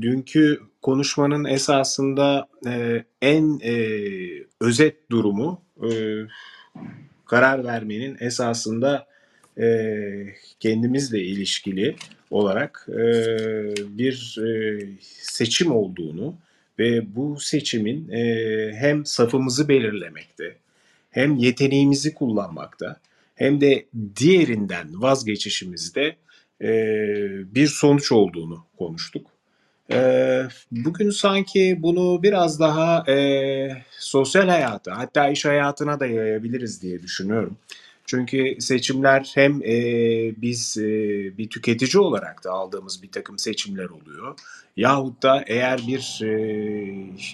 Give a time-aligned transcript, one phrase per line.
[0.00, 3.74] dünkü konuşmanın esasında e, en e,
[4.60, 5.88] özet durumu e,
[7.26, 9.06] karar vermenin esasında
[9.58, 9.66] e,
[10.60, 11.96] kendimizle ilişkili
[12.30, 13.02] olarak e,
[13.98, 14.80] bir e,
[15.20, 16.34] seçim olduğunu
[16.78, 20.56] ve bu seçimin e, hem safımızı belirlemekte
[21.10, 23.00] hem yeteneğimizi kullanmakta
[23.34, 23.86] hem de
[24.16, 26.16] diğerinden vazgeçişimizde
[26.62, 26.68] e,
[27.54, 29.33] bir sonuç olduğunu konuştuk.
[29.90, 37.02] E, bugün sanki bunu biraz daha e, sosyal hayata hatta iş hayatına da yayabiliriz diye
[37.02, 37.56] düşünüyorum.
[38.06, 39.74] Çünkü seçimler hem e,
[40.42, 40.82] biz e,
[41.38, 44.38] bir tüketici olarak da aldığımız bir takım seçimler oluyor.
[44.76, 46.38] Yahut da eğer bir e,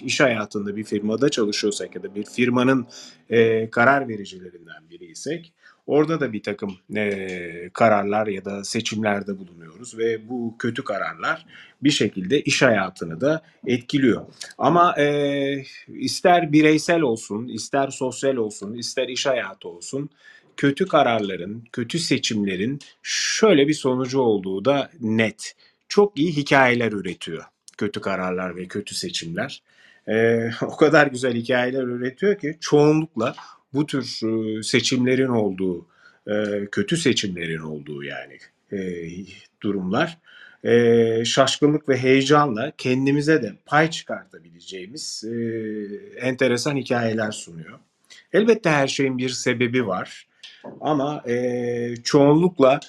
[0.05, 2.87] iş hayatında bir firmada çalışıyorsak ya da bir firmanın
[3.29, 5.53] e, karar vericilerinden biriysek
[5.87, 11.45] orada da bir takım e, kararlar ya da seçimlerde bulunuyoruz ve bu kötü kararlar
[11.83, 14.25] bir şekilde iş hayatını da etkiliyor.
[14.57, 20.09] Ama e, ister bireysel olsun, ister sosyal olsun, ister iş hayatı olsun
[20.57, 25.55] kötü kararların, kötü seçimlerin şöyle bir sonucu olduğu da net.
[25.89, 27.43] Çok iyi hikayeler üretiyor
[27.81, 29.61] kötü kararlar ve kötü seçimler.
[30.07, 33.35] Ee, o kadar güzel hikayeler üretiyor ki çoğunlukla
[33.73, 35.85] bu tür e, seçimlerin olduğu,
[36.27, 38.37] e, kötü seçimlerin olduğu yani
[38.71, 38.79] e,
[39.61, 40.17] durumlar
[41.25, 45.23] şaşkınlık ve heyecanla kendimize de pay çıkartabileceğimiz
[46.21, 47.79] enteresan hikayeler sunuyor.
[48.33, 50.27] Elbette her şeyin bir sebebi var.
[50.81, 51.23] Ama
[52.03, 52.79] çoğunlukla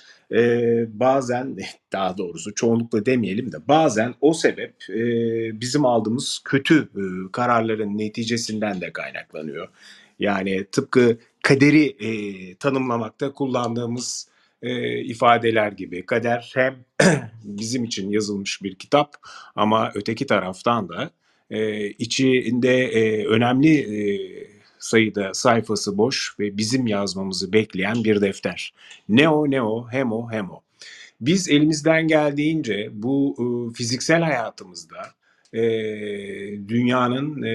[0.89, 1.57] bazen
[1.93, 4.75] daha doğrusu çoğunlukla demeyelim de bazen o sebep
[5.61, 6.89] bizim aldığımız kötü
[7.33, 9.69] kararların neticesinden de kaynaklanıyor.
[10.23, 14.29] Yani tıpkı kaderi e, tanımlamakta kullandığımız
[14.63, 16.07] e, ifadeler gibi.
[16.07, 16.85] Kader hem
[17.45, 19.17] bizim için yazılmış bir kitap
[19.57, 21.11] ama öteki taraftan da
[21.51, 24.03] e, içinde e, önemli e,
[24.79, 28.75] sayıda sayfası boş ve bizim yazmamızı bekleyen bir defter.
[29.09, 30.61] Ne o ne o hem o hem o.
[31.21, 34.99] Biz elimizden geldiğince bu e, fiziksel hayatımızda
[35.53, 35.63] e,
[36.69, 37.55] dünyanın e,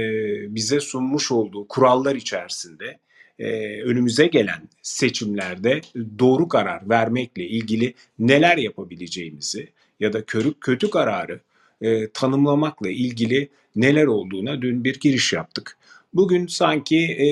[0.55, 2.99] bize sunmuş olduğu kurallar içerisinde
[3.39, 5.81] e, önümüze gelen seçimlerde
[6.19, 9.69] doğru karar vermekle ilgili neler yapabileceğimizi
[9.99, 11.39] ya da körük kötü kararı
[11.81, 15.77] e, tanımlamakla ilgili neler olduğuna dün bir giriş yaptık.
[16.13, 17.25] Bugün sanki e,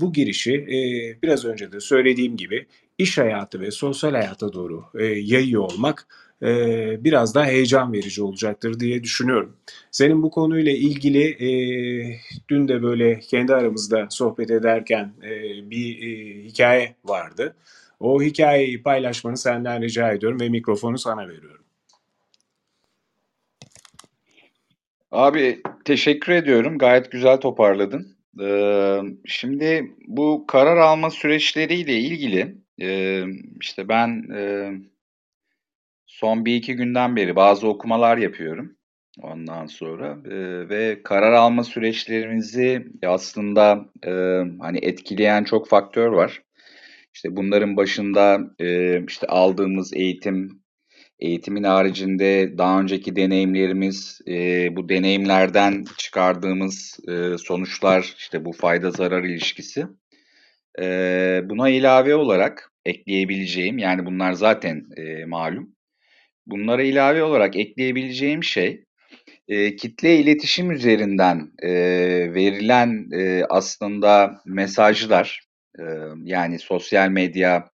[0.00, 0.78] bu girişi e,
[1.22, 2.66] biraz önce de söylediğim gibi
[2.98, 6.06] iş hayatı ve sosyal hayata doğru e, yayıyor olmak
[6.42, 9.56] e, biraz daha heyecan verici olacaktır diye düşünüyorum.
[9.90, 11.50] Senin bu konuyla ilgili e,
[12.48, 15.30] dün de böyle kendi aramızda sohbet ederken e,
[15.70, 17.56] bir e, hikaye vardı.
[18.00, 21.64] O hikayeyi paylaşmanı senden rica ediyorum ve mikrofonu sana veriyorum.
[25.12, 26.78] Abi teşekkür ediyorum.
[26.78, 28.16] Gayet güzel toparladın.
[28.40, 33.22] Ee, şimdi bu karar alma süreçleriyle ilgili e,
[33.60, 34.72] işte ben e,
[36.22, 38.76] son bir iki günden beri bazı okumalar yapıyorum.
[39.22, 44.10] Ondan sonra e, ve karar alma süreçlerimizi aslında e,
[44.60, 46.42] hani etkileyen çok faktör var.
[47.14, 50.62] İşte bunların başında e, işte aldığımız eğitim,
[51.20, 59.24] Eğitimin haricinde daha önceki deneyimlerimiz, e, bu deneyimlerden çıkardığımız e, sonuçlar, işte bu fayda zarar
[59.24, 59.86] ilişkisi.
[60.80, 65.74] E, buna ilave olarak ekleyebileceğim, yani bunlar zaten e, malum.
[66.46, 68.84] Bunlara ilave olarak ekleyebileceğim şey,
[69.48, 71.70] e, kitle iletişim üzerinden e,
[72.34, 75.40] verilen e, aslında mesajlar,
[75.78, 75.82] e,
[76.24, 77.72] yani sosyal medya,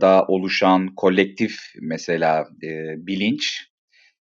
[0.00, 3.70] da oluşan kolektif mesela e, bilinç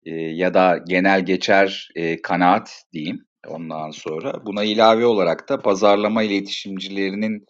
[0.06, 4.46] e, ya da genel geçer e, kanaat diyeyim ondan sonra.
[4.46, 7.46] Buna ilave olarak da pazarlama iletişimcilerinin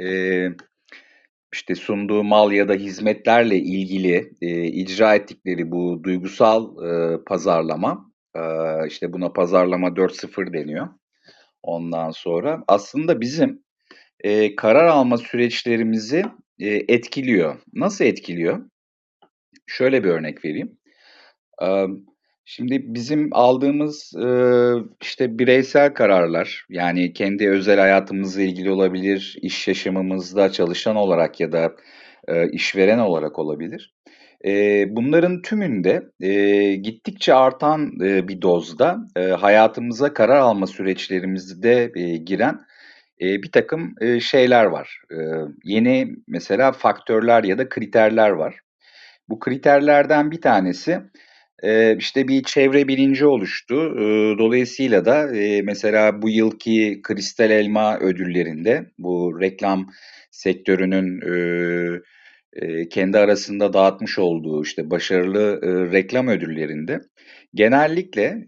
[0.00, 0.06] e,
[1.52, 8.40] işte sunduğu mal ya da hizmetlerle ilgili e, icra ettikleri bu duygusal e, pazarlama, e,
[8.88, 10.88] işte buna pazarlama 4.0 deniyor.
[11.62, 13.62] Ondan sonra aslında bizim
[14.20, 16.24] e, karar alma süreçlerimizi
[16.62, 17.60] Eee, etkiliyor.
[17.74, 18.70] Nasıl etkiliyor?
[19.66, 20.78] Şöyle bir örnek vereyim.
[21.62, 22.06] Emm,
[22.44, 30.52] şimdi bizim aldığımız, ııı, işte, bireysel kararlar, yani kendi özel hayatımızla ilgili olabilir, iş yaşamımızda
[30.52, 31.72] çalışan olarak ya da,
[32.28, 33.94] eee, işveren olarak olabilir.
[34.44, 42.16] Eee, bunların tümünde, eee, gittikçe artan, eee, bir dozda, eee, hayatımıza karar alma süreçlerimizde, eee,
[42.16, 42.58] giren
[43.22, 44.98] e, bir takım e, şeyler var.
[45.12, 45.16] E,
[45.64, 48.56] yeni mesela faktörler ya da kriterler var.
[49.28, 51.00] Bu kriterlerden bir tanesi
[51.98, 53.74] işte bir çevre bilinci oluştu.
[53.74, 59.86] E, dolayısıyla da e, mesela bu yılki Kristal Elma ödüllerinde bu reklam
[60.30, 62.00] sektörünün e,
[62.52, 65.60] e, kendi arasında dağıtmış olduğu işte başarılı
[65.92, 67.00] reklam ödüllerinde
[67.54, 68.46] genellikle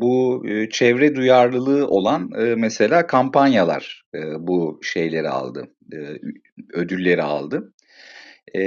[0.00, 4.02] bu çevre duyarlılığı olan mesela kampanyalar
[4.38, 5.68] bu şeyleri aldı,
[6.72, 7.72] ödülleri aldı.
[8.54, 8.60] E,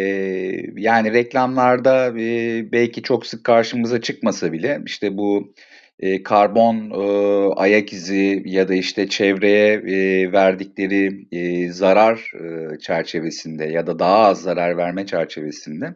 [0.77, 5.53] yani reklamlarda e, belki çok sık karşımıza çıkmasa bile işte bu
[5.99, 13.65] e, karbon e, ayak izi ya da işte çevreye e, verdikleri e, zarar e, çerçevesinde
[13.65, 15.95] ya da daha az zarar verme çerçevesinde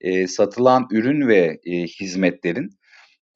[0.00, 2.70] e, satılan ürün ve e, hizmetlerin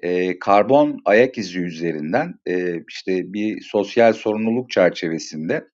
[0.01, 5.65] e, karbon ayak izi üzerinden e, işte bir sosyal sorumluluk çerçevesinde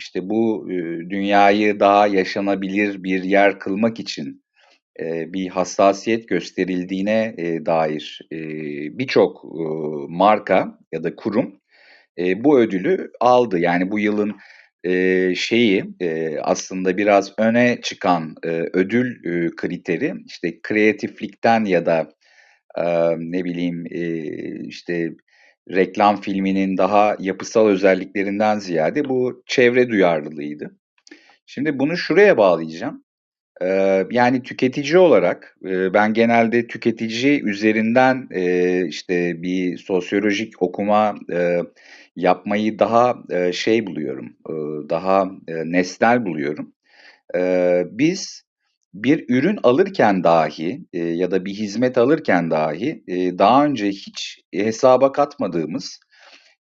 [0.00, 0.68] işte bu
[1.10, 4.42] dünyayı daha yaşanabilir bir yer kılmak için
[5.02, 7.34] bir hassasiyet gösterildiğine
[7.66, 8.20] dair
[8.98, 9.44] birçok
[10.08, 11.60] marka ya da kurum
[12.36, 13.58] bu ödülü aldı.
[13.58, 14.36] Yani bu yılın
[15.34, 15.84] şeyi
[16.42, 18.34] aslında biraz öne çıkan
[18.72, 19.16] ödül
[19.56, 22.08] kriteri işte kreatiflikten ya da
[23.18, 23.86] ne bileyim
[24.66, 25.12] işte
[25.74, 30.70] reklam filminin daha yapısal özelliklerinden ziyade bu çevre duyarlılığıydı.
[31.46, 33.04] Şimdi bunu şuraya bağlayacağım.
[33.62, 41.62] Eee, yani tüketici olarak, eee, ben genelde tüketici üzerinden, eee, işte bir sosyolojik okuma, eee,
[42.16, 43.16] yapmayı daha,
[43.52, 44.36] şey buluyorum,
[44.90, 46.72] daha, nesnel buluyorum.
[47.34, 48.44] Eee, biz
[48.94, 54.40] bir ürün alırken dahi, eee, ya da bir hizmet alırken dahi, eee, daha önce hiç
[54.54, 56.00] hesaba katmadığımız,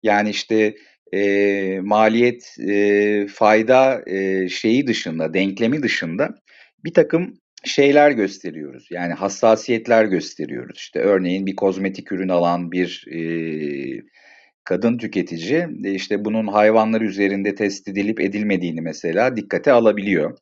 [0.02, 0.74] yani işte,
[1.12, 6.30] eee, maliyet, eee, fayda, eee, şeyi dışında, denklemi dışında
[6.84, 7.34] birtakım
[7.64, 8.88] şeyler gösteriyoruz.
[8.90, 10.78] Yani hassasiyetler gösteriyoruz.
[10.78, 14.02] İşte örneğin bir kozmetik ürün alan bir, eee,
[14.64, 20.38] kadın tüketici, işte bunun hayvanlar üzerinde test edilip edilmediğini mesela dikkate alabiliyor.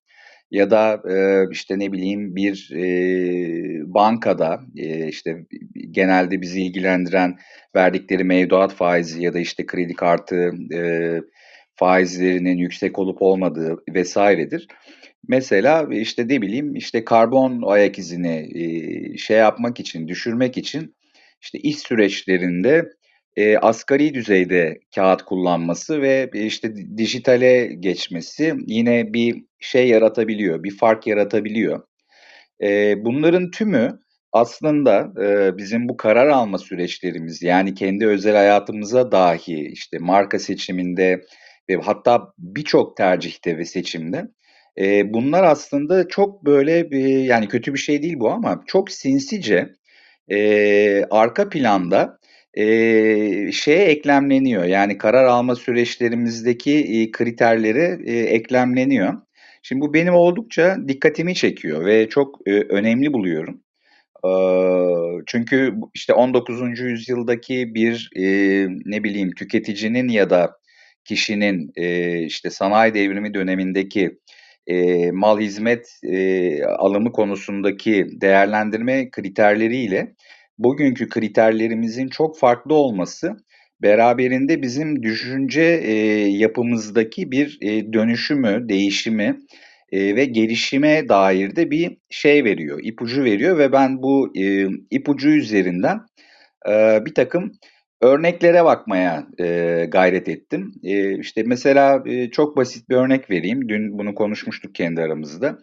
[0.52, 5.46] Ya da, eee, işte ne bileyim bir, eee, bankada, eee, işte
[5.92, 7.36] genelde bizi ilgilendiren
[7.76, 11.22] verdikleri mevduat faizi ya da işte kredi kartı, eee,
[11.76, 14.68] faizlerinin yüksek olup olmadığı vs.'dir.
[15.28, 20.96] Mesela işte ne bileyim işte karbon ayak izini, eee, şey yapmak için, düşürmek için
[21.42, 22.84] işte iş süreçlerinde,
[23.36, 30.76] eee, asgari düzeyde kağıt kullanması ve işte di dijitale geçmesi yine bir şey yaratabiliyor, bir
[30.78, 31.80] fark yaratabiliyor.
[32.62, 34.00] Eee, bunların tümü
[34.32, 41.22] aslında, eee, bizim bu karar alma süreçlerimiz, yani kendi özel hayatımıza dahi, işte marka seçiminde
[41.70, 44.24] ve hatta birçok tercihte ve seçimde,
[44.78, 49.68] eee, bunlar aslında çok böyle, eee, yani kötü bir şey değil bu ama çok sinsice,
[50.30, 52.18] eee, arka planda,
[52.56, 54.64] eee, şeye eklemleniyor.
[54.64, 59.14] Yani karar alma süreçlerimizdeki, iii, kriterlere, eee, eklemleniyor.
[59.62, 63.60] Şimdi bu benim oldukça dikkatimi çekiyor ve çok, eee, önemli buluyorum.
[64.22, 66.84] Aaa, çünkü işte 19.
[66.84, 70.52] yüzyıldaki bir, eee, ne bileyim tüketicinin ya da
[71.04, 74.18] kişinin, eee, işte sanayi devrimi dönemindeki,
[74.68, 80.14] eee, mal hizmet, eee, alımı konusundaki değerlendirme kriterleriyle
[80.64, 83.36] bugünkü kriterlerimizin çok farklı olması
[83.82, 89.38] beraberinde bizim düşünce, eee, yapımızdaki bir, eee, dönüşümü, değişimi,
[89.92, 95.28] eee, ve gelişime dair de bir şey veriyor, ipucu veriyor ve ben bu, eee, ipucu
[95.30, 95.98] üzerinden,
[96.68, 97.52] eee, birtakım
[98.02, 100.72] örneklere bakmaya, eee, gayret ettim.
[100.82, 103.68] Eee, işte mesela, eee, çok basit bir örnek vereyim.
[103.68, 105.58] Dün bunu konuşmuştuk kendi aramızda.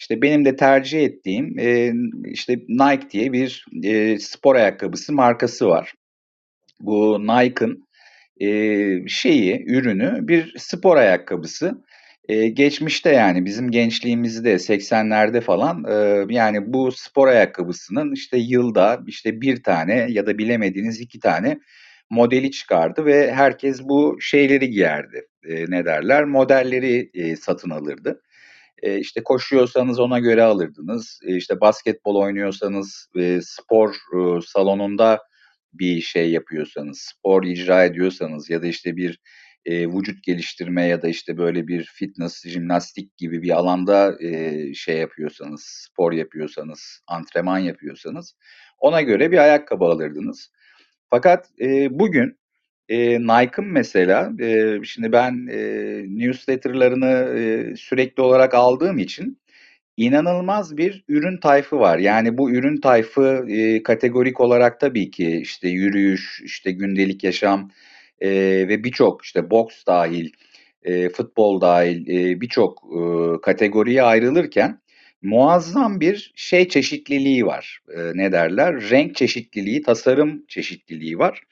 [0.00, 5.94] İşte benim de tercih ettiğim, eee, işte Nike diye bir, eee, spor ayakkabısı markası var.
[6.80, 7.84] Bu Nike'ın,
[8.40, 11.84] eee, şeyi, ürünü bir spor ayakkabısı.
[12.30, 19.40] Eee, geçmişte yani bizim gençliğimizde 80'lerde falan, eee, yani bu spor ayakkabısının işte yılda işte
[19.42, 21.58] 1 tane ya da bilemediniz 2 tane
[22.10, 25.22] modeli çıkardı ve herkes bu şeyleri giyerdi.
[25.48, 28.22] Eee, ne derler, modelleri, eee, satın alırdı.
[28.82, 31.20] Eee, işte koşuyorsanız ona göre alırdınız.
[31.26, 35.20] Eee, işte basketbol oynuyorsanız, eee, spor, ııı, salonunda
[35.72, 39.20] bir şey yapıyorsanız, spor icra ediyorsanız ya da işte bir,
[39.66, 44.98] eee, vücut geliştirme ya da işte böyle bir fitness, jimnastik gibi bir alanda, eee, şey
[44.98, 48.34] yapıyorsanız, spor yapıyorsanız, antrenman yapıyorsanız
[48.78, 50.50] ona göre bir ayakkabı alırdınız.
[51.10, 52.38] Fakat, eee, bugün,
[52.88, 59.38] eee, Nike'ın mesela, eee, şimdi ben, eee, newsletter'larını, eee, sürekli olarak aldığım için
[59.96, 61.98] inanılmaz bir ürün tayfı var.
[61.98, 67.70] Yani bu ürün tayfı e, kategorik olarak tabii ki işte yürüyüş, işte gündelik yaşam
[68.20, 68.30] e,
[68.68, 70.30] ve birçok işte boks dahil,
[70.82, 74.80] e, futbol dahil e, birçok e, kategoriye ayrılırken
[75.22, 77.80] muazzam bir şey çeşitliliği var.
[77.96, 78.90] E, ne derler?
[78.90, 81.42] Renk çeşitliliği, tasarım çeşitliliği var.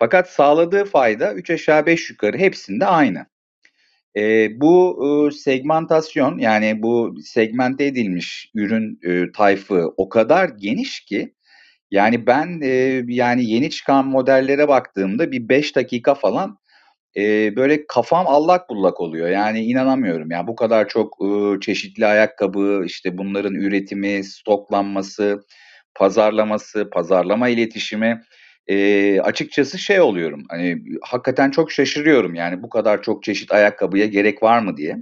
[0.00, 3.26] Fakat sağladığı fayda 3 aşağı 5 yukarı hepsinde aynı.
[4.16, 11.34] E, bu e, segmentasyon yani bu segmente edilmiş ürün e, tayfı o kadar geniş ki
[11.90, 16.58] yani ben e, yani yeni çıkan modellere baktığımda bir 5 dakika falan
[17.16, 19.28] e, böyle kafam allak bullak oluyor.
[19.28, 20.30] Yani inanamıyorum.
[20.30, 25.40] Yani bu kadar çok e, çeşitli ayakkabı, işte bunların üretimi, stoklanması,
[25.94, 28.22] pazarlaması, pazarlama iletişimi
[28.66, 30.44] e, açıkçası şey oluyorum.
[30.48, 32.34] Hani hakikaten çok şaşırıyorum.
[32.34, 34.96] Yani bu kadar çok çeşit ayakkabıya gerek var mı diye.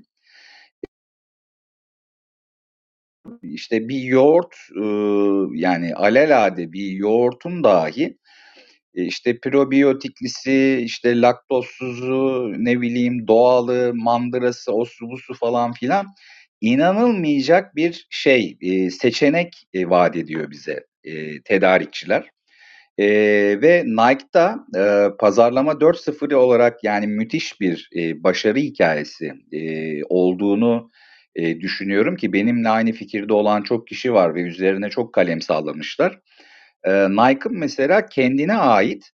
[3.42, 4.84] İşte bir yoğurt e,
[5.58, 8.18] yani alelade bir yoğurtun dahi
[8.94, 16.06] e, işte probiyotiklisi, işte laktozsuzu, ne bileyim doğalı, mandırası, osu busu falan filan
[16.60, 22.30] inanılmayacak bir şey, e, seçenek e, vaat ediyor bize e, tedarikçiler.
[22.98, 23.06] E,
[23.62, 30.90] ve Nike'da e, pazarlama 4.0 olarak yani müthiş bir e, başarı hikayesi e, olduğunu
[31.34, 36.20] e, düşünüyorum ki benimle aynı fikirde olan çok kişi var ve üzerine çok kalem sağlamışlar.
[36.84, 39.10] E, Nike'ın mesela kendine ait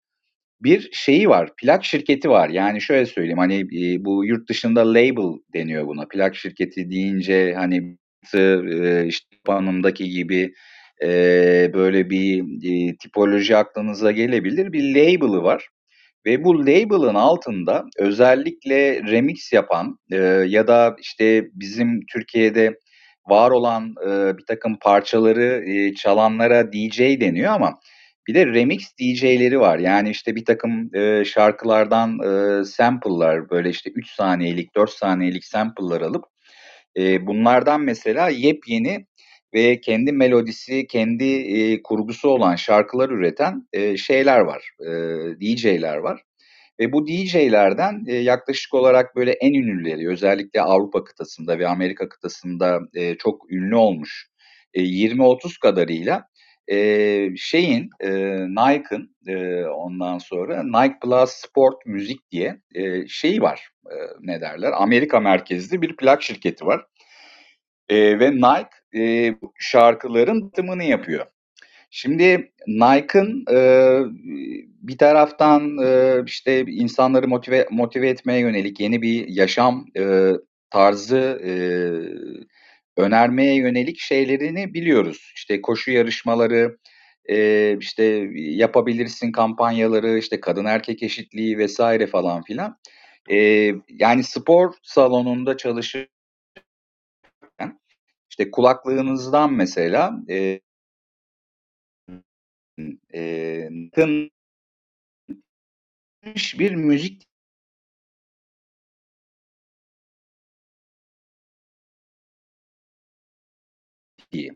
[0.62, 2.50] bir şeyi var, plak şirketi var.
[2.50, 6.08] Yani şöyle söyleyeyim hani e, bu yurt dışında label deniyor buna.
[6.08, 7.98] Plak şirketi deyince hani
[8.36, 10.54] e, işte Panam'daki gibi
[11.04, 14.74] e, böyle bir e, tipoloji aklınıza gelebilir.
[14.74, 15.68] Bir label'ı var.
[16.26, 20.18] Ve bu label'ın altında özellikle remix yapan e,
[20.48, 22.80] ya da işte bizim Türkiye'de
[23.30, 27.80] var olan e, bir takım parçaları e, çalanlara DJ deniyor ama
[28.28, 29.80] bir de remix DJ'leri var.
[29.80, 36.02] Yani işte bir takım e, şarkılardan e, sample'lar böyle işte 3 saniyelik, 4 saniyelik sample'lar
[36.02, 36.24] alıp
[36.98, 39.06] e, bunlardan mesela yepyeni
[39.54, 44.92] ve kendi melodisi, kendi e, kurgusu olan şarkılar üreten e, şeyler var, e,
[45.42, 46.22] DJ'ler var.
[46.80, 52.80] Ve bu DJ'lerden e, yaklaşık olarak böyle en ünlüleri özellikle Avrupa kıtasında ve Amerika kıtasında
[52.94, 54.28] e, çok ünlü olmuş
[54.74, 56.28] e, 20-30 kadarıyla
[56.68, 56.78] e,
[57.38, 58.10] şeyin e,
[58.48, 64.72] Nike'ın e, ondan sonra Nike Plus Sport Müzik diye e, şeyi var e, ne derler
[64.76, 66.86] Amerika merkezli bir plak şirketi var
[67.90, 71.26] e, ve Nike e, şarkıların tımını yapıyor.
[71.96, 73.58] Şimdi Nike'ın e,
[74.82, 80.32] bir taraftan e, işte insanları motive motive etmeye yönelik yeni bir yaşam e,
[80.70, 81.52] tarzı e,
[82.98, 85.32] önermeye yönelik şeylerini biliyoruz.
[85.36, 86.78] İşte koşu yarışmaları,
[87.30, 88.04] e, işte
[88.36, 92.78] yapabilirsin kampanyaları, işte kadın erkek eşitliği vesaire falan filan.
[93.32, 93.38] E,
[93.90, 96.13] yani spor salonunda çalışırken
[98.34, 100.60] işte kulaklığınızdan mesela e,
[103.14, 103.70] e,
[106.60, 107.28] bir müzik
[114.32, 114.52] iyi.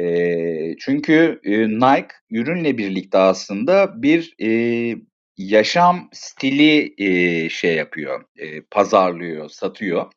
[0.00, 4.96] E, çünkü e, Nike ürünle birlikte aslında bir e,
[5.36, 10.12] yaşam stili e, şey yapıyor, e, pazarlıyor, satıyor.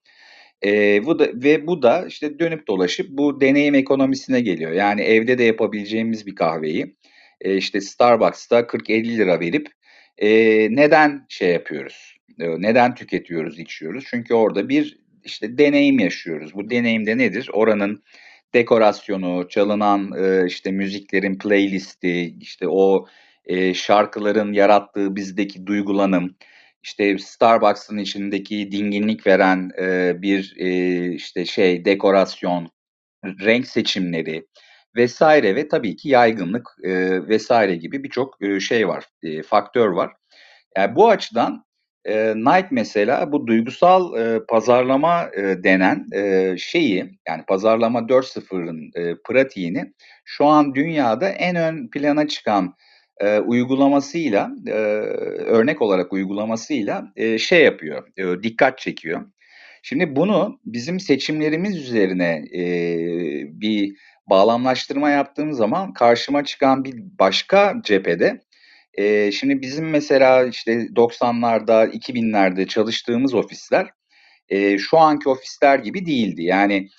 [0.65, 4.71] E, bu da ve bu da işte dönüp dolaşıp bu deneyim ekonomisine geliyor.
[4.71, 6.95] Yani evde de yapabileceğimiz bir kahveyi
[7.41, 9.67] e, işte Starbucks'ta 40-50 lira verip
[10.17, 10.29] e,
[10.75, 12.17] neden şey yapıyoruz?
[12.39, 14.03] E, neden tüketiyoruz, içiyoruz?
[14.09, 16.53] Çünkü orada bir işte deneyim yaşıyoruz.
[16.53, 17.49] Bu deneyimde nedir?
[17.53, 18.03] Oranın
[18.53, 23.05] dekorasyonu, çalınan e, işte müziklerin playlisti, işte o
[23.45, 26.35] e, şarkıların yarattığı bizdeki duygulanım,
[26.83, 32.69] işte Starbucks'ın içindeki dinginlik veren e, bir e, işte şey dekorasyon,
[33.25, 34.45] renk seçimleri
[34.95, 36.91] vesaire ve tabii ki yaygınlık e,
[37.27, 40.13] vesaire gibi birçok e, şey var, e, faktör var.
[40.77, 41.65] Yani bu açıdan
[42.05, 49.15] e, Nike mesela bu duygusal e, pazarlama e, denen e, şeyi yani pazarlama 4.0'ın e,
[49.27, 49.93] pratiğini
[50.25, 52.75] şu an dünyada en ön plana çıkan
[53.19, 59.21] e, uygulamasıyla e, örnek olarak uygulamasıyla e, şey yapıyor, e, dikkat çekiyor.
[59.83, 62.63] Şimdi bunu bizim seçimlerimiz üzerine e,
[63.61, 63.95] bir
[64.29, 68.41] bağlamlaştırma yaptığım zaman karşıma çıkan bir başka cephede
[68.93, 73.87] e, şimdi bizim mesela işte 90'larda 2000'lerde çalıştığımız ofisler
[74.49, 76.43] e, şu anki ofisler gibi değildi.
[76.43, 76.89] Yani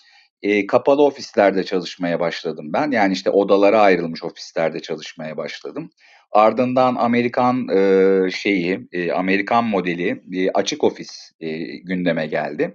[0.42, 2.90] e, kapalı ofislerde çalışmaya başladım ben.
[2.90, 5.90] Yani işte odalara ayrılmış ofislerde çalışmaya başladım.
[6.32, 12.74] Ardından Amerikan e, şeyi, e, Amerikan modeli e, açık ofis e, gündeme geldi.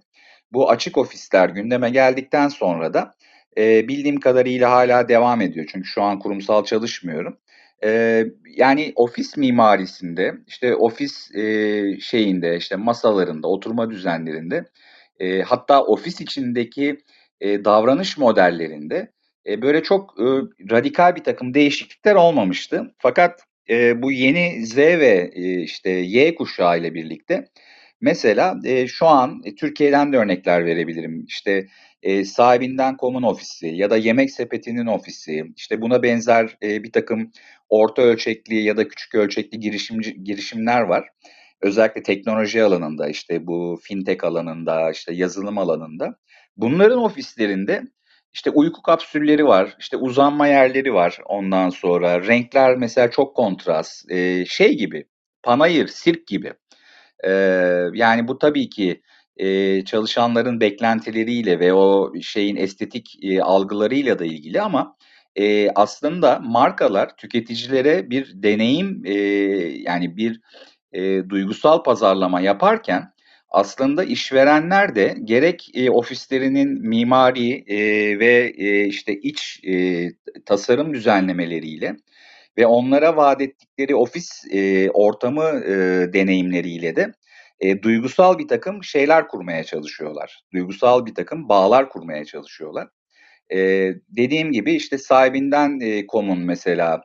[0.53, 3.13] Bu açık ofisler gündeme geldikten sonra da
[3.57, 5.65] e, bildiğim kadarıyla hala devam ediyor.
[5.71, 7.37] Çünkü şu an kurumsal çalışmıyorum.
[7.83, 8.23] E,
[8.57, 14.65] yani ofis mimarisinde, işte ofis e, şeyinde, işte masalarında, oturma düzenlerinde,
[15.19, 16.97] e, hatta ofis içindeki
[17.41, 19.11] e, davranış modellerinde
[19.47, 20.23] e, böyle çok e,
[20.71, 22.95] radikal bir takım değişiklikler olmamıştı.
[22.97, 23.39] Fakat
[23.69, 27.45] e, bu yeni Z ve e, işte Y kuşağı ile birlikte
[28.01, 31.25] mesela e, şu an e, Türkiye'den de örnekler verebilirim.
[31.27, 31.67] İşte
[32.03, 37.31] e, sahibinden komun ofisi ya da yemek sepetinin ofisi, işte buna benzer e, bir takım
[37.69, 41.07] orta ölçekli ya da küçük ölçekli girişimci girişimler var.
[41.61, 46.17] Özellikle teknoloji alanında, işte bu fintech alanında, işte yazılım alanında.
[46.57, 47.83] Bunların ofislerinde
[48.33, 52.27] işte uyku kapsülleri var, işte uzanma yerleri var ondan sonra.
[52.27, 55.05] Renkler mesela çok kontrast, e, şey gibi,
[55.43, 56.53] panayır, sirk gibi.
[57.23, 57.31] E,
[57.93, 59.01] yani bu tabii ki
[59.37, 64.97] e, çalışanların beklentileriyle ve o şeyin estetik e, algılarıyla da ilgili ama
[65.35, 69.13] e, aslında markalar tüketicilere bir deneyim e,
[69.77, 70.41] yani bir
[70.93, 73.14] e, duygusal pazarlama yaparken
[73.55, 77.79] aslında işverenler de gerek e, ofislerinin mimari e,
[78.19, 80.05] ve e, işte iç e,
[80.45, 81.95] tasarım düzenlemeleriyle
[82.57, 85.73] ve onlara vaat ettikleri ofis e, ortamı e,
[86.13, 87.13] deneyimleriyle de
[87.59, 90.43] e, duygusal bir takım şeyler kurmaya çalışıyorlar.
[90.53, 92.87] Duygusal bir takım bağlar kurmaya çalışıyorlar.
[93.53, 93.57] E,
[94.09, 97.01] dediğim gibi işte sahibinden e, komun mesela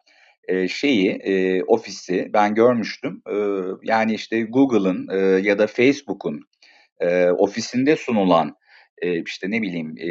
[0.50, 3.22] e, şeyi e, ofisi ben görmüştüm.
[3.30, 3.36] E,
[3.82, 6.40] yani işte Google'ın e, ya da Facebook'un
[7.00, 8.56] e, ofisinde sunulan
[9.02, 10.08] e, işte ne bileyim e,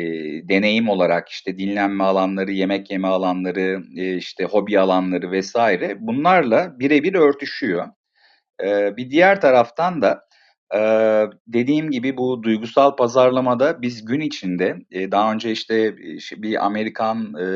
[0.50, 7.14] deneyim olarak işte dinlenme alanları, yemek yeme alanları, e, işte hobi alanları vesaire bunlarla birebir
[7.14, 7.88] örtüşüyor.
[8.64, 10.29] E, bir diğer taraftan da
[10.76, 10.80] e,
[11.48, 15.98] dediğim gibi bu duygusal pazarlamada biz gün içinde e, daha önce işte
[16.38, 17.48] bir Amerikan e,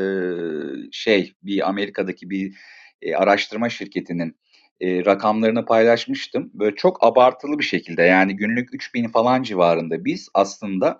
[0.92, 2.54] şey bir Amerika'daki bir
[3.02, 4.36] e, araştırma şirketinin
[4.80, 6.50] e, rakamlarını paylaşmıştım.
[6.54, 10.98] Böyle çok abartılı bir şekilde yani günlük 3000 falan civarında biz aslında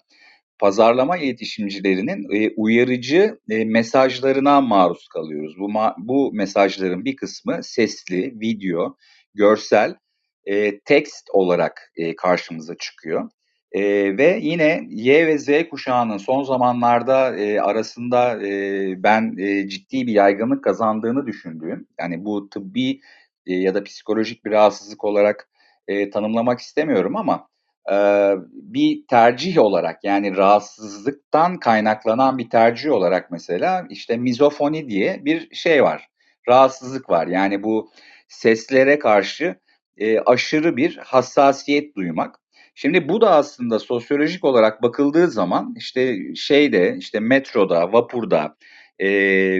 [0.59, 5.59] pazarlama iletişimcilerinin e, uyarıcı e, mesajlarına maruz kalıyoruz.
[5.59, 8.97] Bu bu mesajların bir kısmı sesli, video,
[9.35, 9.95] görsel,
[10.47, 13.31] e, text olarak e, karşımıza çıkıyor.
[13.73, 13.83] E,
[14.19, 18.53] ve yine Y ve Z kuşağının son zamanlarda e, arasında e,
[19.03, 23.01] ben e, ciddi bir yaygınlık kazandığını düşündüğüm, yani bu tıbbi
[23.47, 25.49] e, ya da psikolojik bir rahatsızlık olarak
[25.89, 27.49] e, tanımlamak istemiyorum ama
[27.93, 27.97] e,
[28.53, 35.83] bir tercih olarak yani rahatsızlıktan kaynaklanan bir tercih olarak mesela işte mizofoni diye bir şey
[35.83, 36.09] var,
[36.49, 37.27] rahatsızlık var.
[37.27, 37.91] Yani bu
[38.29, 39.57] seslere karşı
[39.99, 42.41] e, aşırı bir hassasiyet duymak.
[42.75, 48.57] Şimdi bu da aslında sosyolojik olarak bakıldığı zaman işte şeyde işte metroda, vapurda
[48.99, 49.09] e,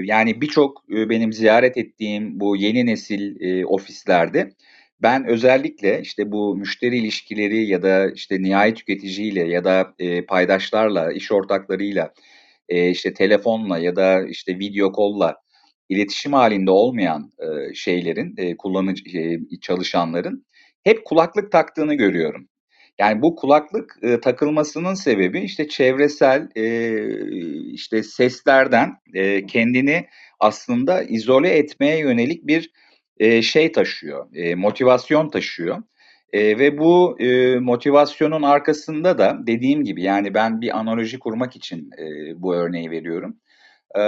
[0.05, 4.53] yani birçok e, benim ziyaret ettiğim bu yeni nesil e, ofislerde
[5.03, 11.13] ben özellikle işte bu müşteri ilişkileri ya da işte nihai tüketiciyle ya da e, paydaşlarla,
[11.13, 12.13] iş ortaklarıyla
[12.69, 15.44] e, işte telefonla ya da işte video kolla
[15.89, 20.47] iletişim halinde olmayan e, şeylerin, e, kullanıcı e, çalışanların
[20.85, 22.49] hep kulaklık taktığını görüyorum.
[22.99, 26.65] Yani bu kulaklık e, takılmasının sebebi işte çevresel e,
[27.73, 30.07] işte seslerden e, kendini
[30.41, 32.71] aslında izole etmeye yönelik bir
[33.19, 35.83] e, şey taşıyor, e, motivasyon taşıyor.
[36.33, 41.91] E, ve bu e, motivasyonun arkasında da dediğim gibi yani ben bir analoji kurmak için
[41.99, 42.05] e,
[42.43, 43.37] bu örneği veriyorum.
[43.97, 44.01] E,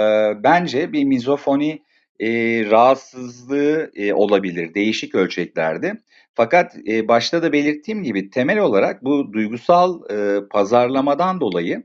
[0.43, 1.83] bence bir mizofoni
[2.19, 2.29] e,
[2.71, 5.93] rahatsızlığı e, olabilir değişik ölçeklerde.
[6.33, 11.83] Fakat e, başta da belirttiğim gibi temel olarak bu duygusal e, pazarlamadan dolayı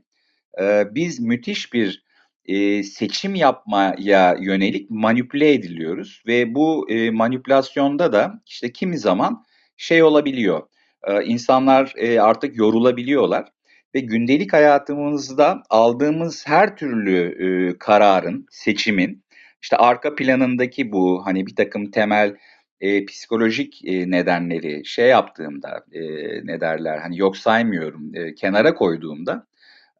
[0.61, 2.03] e, biz müthiş bir
[2.45, 9.43] e, seçim yapmaya yönelik manipüle ediliyoruz ve bu e, manipülasyonda da işte kimi zaman
[9.77, 10.61] şey olabiliyor.
[11.03, 13.49] E, insanlar e, artık yorulabiliyorlar
[13.95, 19.23] ve gündelik hayatımızda aldığımız her türlü e, kararın, seçimin
[19.61, 22.35] işte arka planındaki bu hani bir takım temel
[22.81, 26.01] e, psikolojik e, nedenleri şey yaptığımda e,
[26.47, 29.45] ne derler hani yok saymıyorum e, kenara koyduğumda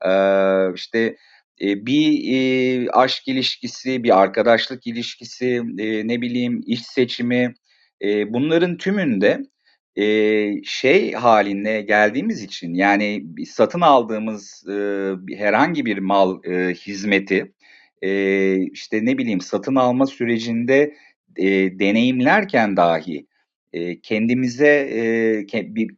[0.06, 0.12] e,
[0.76, 1.18] işte
[1.62, 7.54] e, bir e, aşk ilişkisi, bir arkadaşlık ilişkisi, e, ne bileyim iş seçimi
[8.02, 9.42] e, bunların tümünde
[9.96, 14.76] e, şey haline geldiğimiz için yani satın aldığımız e,
[15.38, 17.54] herhangi bir mal e, hizmeti
[18.02, 20.94] e, işte ne bileyim satın alma sürecinde
[21.38, 23.28] e, deneyimlerken dahi
[23.74, 25.46] e, kendimize e,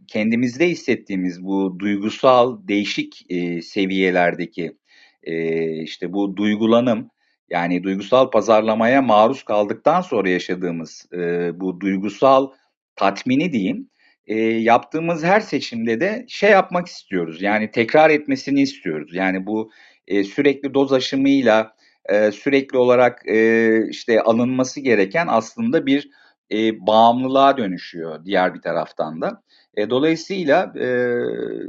[0.08, 4.77] kendimizde hissettiğimiz bu duygusal değişik e, seviyelerdeki
[5.23, 7.10] e, işte bu duygulanım
[7.49, 12.51] yani duygusal pazarlamaya maruz kaldıktan sonra yaşadığımız e, bu duygusal
[12.95, 13.89] tatmini diyeyim
[14.27, 19.71] e, yaptığımız her seçimde de şey yapmak istiyoruz yani tekrar etmesini istiyoruz yani bu
[20.08, 21.75] e, sürekli doz aşımıyla
[22.10, 26.10] e, sürekli olarak e, işte alınması gereken aslında bir
[26.51, 29.41] e, bağımlılığa dönüşüyor diğer bir taraftan da.
[29.77, 30.88] E, dolayısıyla e,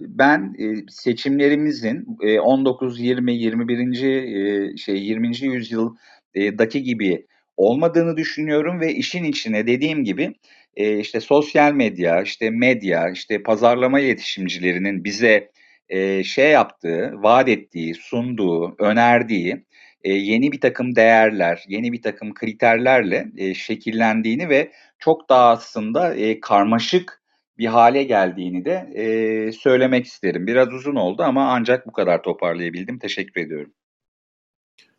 [0.09, 4.03] ben e, seçimlerimizin e, 19, 20, 21.
[4.03, 5.29] E, şey 20.
[5.43, 10.35] yüzyıldaki gibi olmadığını düşünüyorum ve işin içine dediğim gibi
[10.77, 15.51] e, işte sosyal medya, işte medya, işte pazarlama iletişimcilerinin bize
[15.89, 19.65] e, şey yaptığı, vaat ettiği, sunduğu, önerdiği
[20.05, 26.15] e, yeni bir takım değerler, yeni bir takım kriterlerle e, şekillendiğini ve çok daha aslında
[26.15, 27.23] e, karmaşık
[27.59, 30.47] bir hale geldiğini de e, söylemek isterim.
[30.47, 32.99] Biraz uzun oldu ama ancak bu kadar toparlayabildim.
[32.99, 33.73] Teşekkür ediyorum.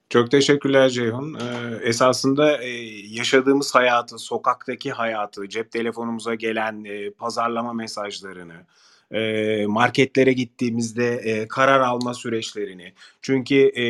[0.09, 1.33] Çok teşekkürler Ceyhun.
[1.33, 2.69] Ee, esasında e,
[3.09, 8.65] yaşadığımız hayatı, sokaktaki hayatı, cep telefonumuza gelen e, pazarlama mesajlarını,
[9.11, 12.93] e, marketlere gittiğimizde e, karar alma süreçlerini.
[13.21, 13.85] Çünkü e,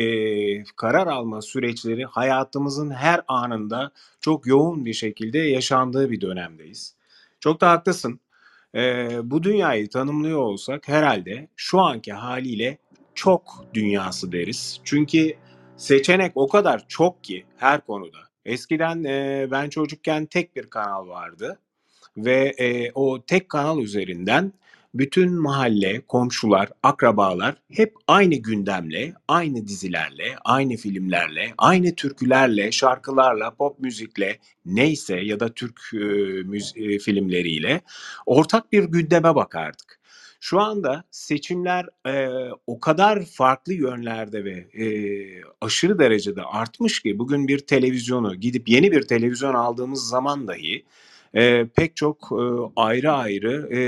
[0.76, 6.94] karar alma süreçleri hayatımızın her anında çok yoğun bir şekilde yaşandığı bir dönemdeyiz.
[7.40, 8.20] Çok da haklısın.
[8.74, 12.78] E, bu dünyayı tanımlıyor olsak herhalde şu anki haliyle
[13.14, 14.80] çok dünyası deriz.
[14.84, 15.34] Çünkü
[15.78, 18.18] seçenek o kadar çok ki her konuda.
[18.44, 21.58] Eskiden e, ben çocukken tek bir kanal vardı
[22.16, 24.52] ve e, o tek kanal üzerinden
[24.94, 33.78] bütün mahalle, komşular, akrabalar hep aynı gündemle, aynı dizilerle, aynı filmlerle, aynı türkülerle, şarkılarla, pop
[33.78, 35.96] müzikle neyse ya da Türk e,
[36.42, 37.80] müz- filmleriyle
[38.26, 39.97] ortak bir gündeme bakardık.
[40.40, 42.28] Şu anda seçimler e,
[42.66, 44.86] o kadar farklı yönlerde ve e,
[45.60, 50.84] aşırı derecede artmış ki bugün bir televizyonu gidip yeni bir televizyon aldığımız zaman dahi
[51.34, 52.44] e, pek çok e,
[52.76, 53.80] ayrı ayrı e,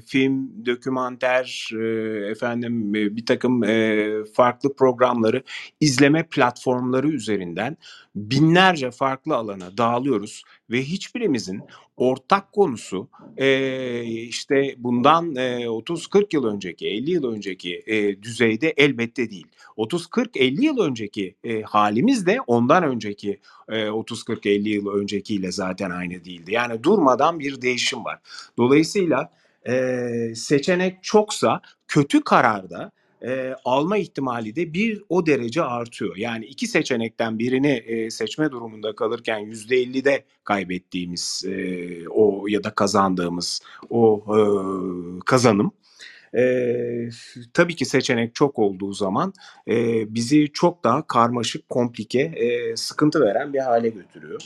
[0.00, 1.86] film, dokümanter, e,
[2.30, 5.42] efendim e, bir takım e, farklı programları
[5.80, 7.76] izleme platformları üzerinden
[8.18, 11.62] binlerce farklı alana dağılıyoruz ve hiçbirimizin
[11.96, 19.30] ortak konusu e, işte bundan e, 30-40 yıl önceki, 50 yıl önceki e, düzeyde elbette
[19.30, 19.46] değil.
[19.76, 26.52] 30-40-50 yıl önceki e, halimiz de ondan önceki e, 30-40-50 yıl öncekiyle zaten aynı değildi.
[26.52, 28.18] Yani durmadan bir değişim var.
[28.58, 29.32] Dolayısıyla
[29.68, 32.90] e, seçenek çoksa kötü kararda
[33.22, 36.16] e, alma ihtimali de bir o derece artıyor.
[36.16, 42.70] Yani iki seçenekten birini e, seçme durumunda kalırken yüzde 50'de kaybettiğimiz e, o ya da
[42.70, 44.40] kazandığımız o e,
[45.24, 45.72] kazanım
[46.36, 47.10] e,
[47.54, 49.32] tabii ki seçenek çok olduğu zaman
[49.68, 49.74] e,
[50.14, 54.42] bizi çok daha karmaşık, komplike, e, sıkıntı veren bir hale götürüyor.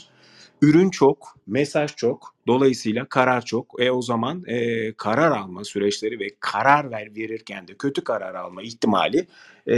[0.63, 3.75] Ürün çok, mesaj çok, dolayısıyla karar çok.
[3.79, 8.61] E o zaman e, karar alma süreçleri ve karar ver verirken de kötü karar alma
[8.63, 9.27] ihtimali
[9.67, 9.75] e,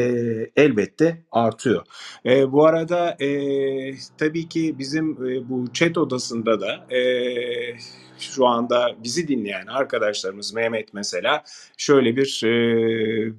[0.56, 1.86] elbette artıyor.
[2.26, 3.30] E, bu arada e,
[4.18, 7.00] tabii ki bizim e, bu chat odasında da e,
[8.20, 11.44] şu anda bizi dinleyen arkadaşlarımız Mehmet mesela
[11.78, 12.54] şöyle bir e,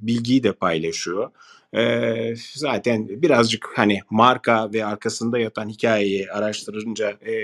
[0.03, 1.31] bilgiyi de paylaşıyor.
[1.77, 7.35] E, zaten birazcık hani marka ve arkasında yatan hikayeyi araştırınca e,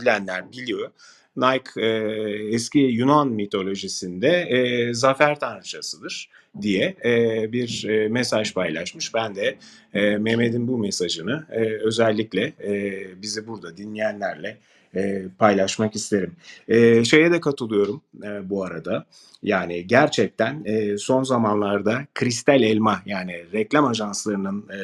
[0.00, 0.90] bilenler biliyor.
[1.36, 1.86] Nike e,
[2.54, 6.30] eski Yunan mitolojisinde e, zafer tanrıçasıdır
[6.62, 9.14] diye e, bir e, mesaj paylaşmış.
[9.14, 9.58] Ben de
[9.94, 14.56] e, Mehmet'in bu mesajını e, özellikle e, bizi burada dinleyenlerle
[14.94, 16.32] e, paylaşmak isterim.
[16.68, 19.06] E, şeye de katılıyorum e, bu arada.
[19.42, 24.80] Yani gerçekten e, son zamanlarda kristal elma yani reklam ajanslarının e,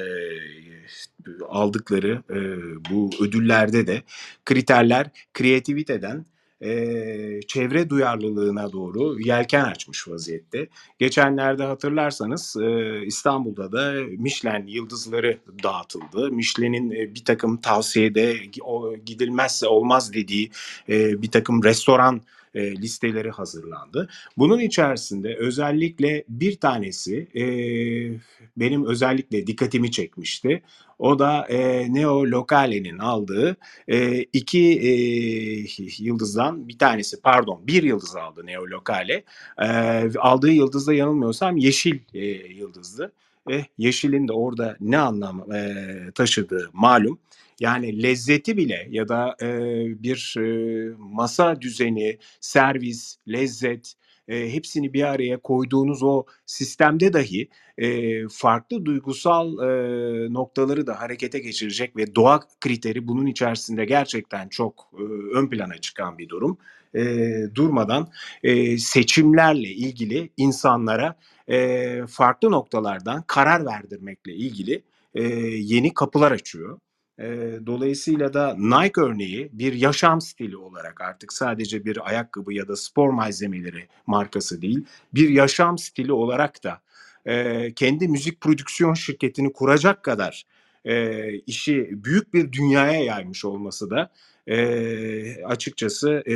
[1.48, 2.38] aldıkları e,
[2.90, 4.02] bu ödüllerde de
[4.44, 6.26] kriterler kreativiteden
[6.60, 10.68] e, çevre duyarlılığına doğru yelken açmış vaziyette.
[10.98, 16.32] Geçenlerde hatırlarsanız e, İstanbul'da da Michelin yıldızları dağıtıldı.
[16.32, 20.50] Michelin'in e, bir takım tavsiyede o, gidilmezse olmaz dediği
[20.88, 22.22] e, bir takım restoran
[22.56, 24.08] e, listeleri hazırlandı.
[24.36, 27.44] Bunun içerisinde özellikle bir tanesi e,
[28.56, 30.62] benim özellikle dikkatimi çekmişti.
[30.98, 33.56] O da e, Neo Locale'nin aldığı
[33.88, 34.90] e, iki e,
[35.98, 39.24] yıldızdan bir tanesi pardon bir yıldız aldı Neo Locale.
[39.62, 39.68] E,
[40.18, 43.12] aldığı yıldızda yanılmıyorsam yeşil e, yıldızdı.
[43.50, 45.74] E, yeşilin de orada ne anlam e,
[46.14, 47.18] taşıdığı malum.
[47.60, 49.48] Yani lezzeti bile ya da e,
[50.02, 53.94] bir e, masa düzeni, servis, lezzet
[54.28, 61.38] e, hepsini bir araya koyduğunuz o sistemde dahi e, farklı duygusal e, noktaları da harekete
[61.38, 65.02] geçirecek ve doğa kriteri bunun içerisinde gerçekten çok e,
[65.38, 66.58] ön plana çıkan bir durum.
[66.94, 67.04] E,
[67.54, 68.08] durmadan
[68.42, 71.16] e, seçimlerle ilgili insanlara
[71.48, 74.82] e, farklı noktalardan karar verdirmekle ilgili
[75.14, 76.78] e, yeni kapılar açıyor.
[77.18, 77.24] E,
[77.66, 83.10] dolayısıyla da Nike örneği bir yaşam stili olarak artık sadece bir ayakkabı ya da spor
[83.10, 86.80] malzemeleri markası değil, bir yaşam stili olarak da
[87.26, 90.44] e, kendi müzik prodüksiyon şirketini kuracak kadar
[90.84, 94.10] e, işi büyük bir dünyaya yaymış olması da
[94.46, 96.34] e, açıkçası e,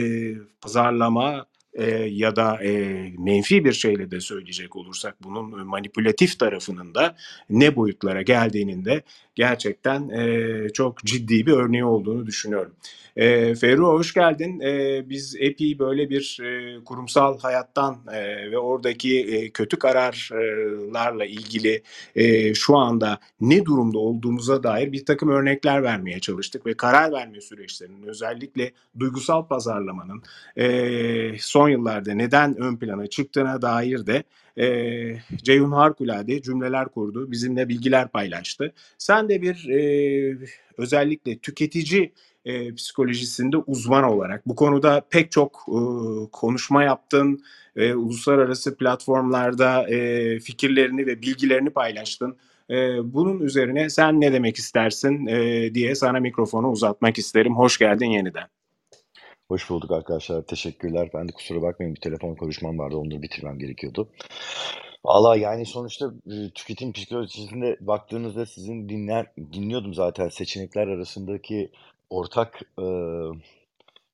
[0.61, 2.73] pazarlama e, ya da e,
[3.19, 7.16] menfi bir şeyle de söyleyecek olursak bunun manipülatif tarafının da
[7.51, 9.03] ne boyutlara geldiğinin de
[9.40, 12.72] gerçekten e, çok ciddi bir örneği olduğunu düşünüyorum.
[13.16, 14.61] E, Ferru hoş geldin.
[14.61, 21.83] E, biz epey böyle bir e, kurumsal hayattan e, ve oradaki e, kötü kararlarla ilgili
[22.14, 27.40] e, şu anda ne durumda olduğumuza dair bir takım örnekler vermeye çalıştık ve karar verme
[27.40, 30.22] süreçlerinin özellikle duygusal pazarlamanın
[30.57, 34.24] e, son yıllarda neden ön plana çıktığına dair de
[34.59, 34.67] e,
[35.43, 38.73] Ceyhun Harikulade cümleler kurdu, bizimle bilgiler paylaştı.
[38.99, 40.39] Sen de bir e,
[40.79, 42.13] özellikle tüketici
[42.45, 45.81] e, psikolojisinde uzman olarak bu konuda pek çok e,
[46.33, 47.43] konuşma yaptın,
[47.77, 52.37] e, uluslararası platformlarda e, fikirlerini ve bilgilerini paylaştın.
[52.71, 52.75] E,
[53.15, 57.57] bunun üzerine sen ne demek istersin e, diye sana mikrofonu uzatmak isterim.
[57.57, 58.60] Hoş geldin yeniden.
[59.51, 60.43] Hoş bulduk arkadaşlar.
[60.43, 61.11] Teşekkürler.
[61.15, 62.97] Ben de kusura bakmayın bir telefon konuşmam vardı.
[62.97, 64.09] Onları bitirmem gerekiyordu.
[65.05, 71.71] Valla yani sonuçta e, tüketim psikolojisinde baktığınızda sizin dinler dinliyordum zaten seçenekler arasındaki
[72.11, 72.87] ortak e,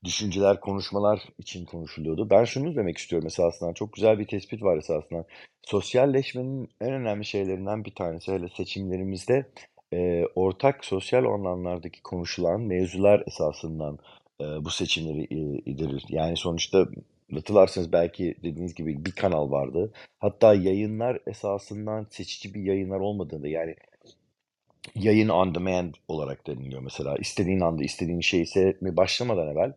[0.04, 2.30] düşünceler, konuşmalar için konuşuluyordu.
[2.30, 3.74] Ben şunu demek istiyorum esasında.
[3.74, 5.24] Çok güzel bir tespit var esasında.
[5.62, 9.46] Sosyalleşmenin en önemli şeylerinden bir tanesi hele seçimlerimizde
[9.92, 13.98] e, ortak sosyal alanlardaki konuşulan mevzular esasından
[14.40, 15.22] e, bu seçimleri
[15.66, 16.04] e.
[16.08, 16.88] Yani sonuçta
[17.34, 19.92] hatırlarsanız belki dediğiniz gibi bir kanal vardı.
[20.18, 23.74] Hatta yayınlar esasından seçici bir yayınlar olmadığında yani
[24.94, 27.16] yayın on demand olarak deniliyor mesela.
[27.16, 29.72] İstediğin anda istediğin şeyi seyretmeye başlamadan evvel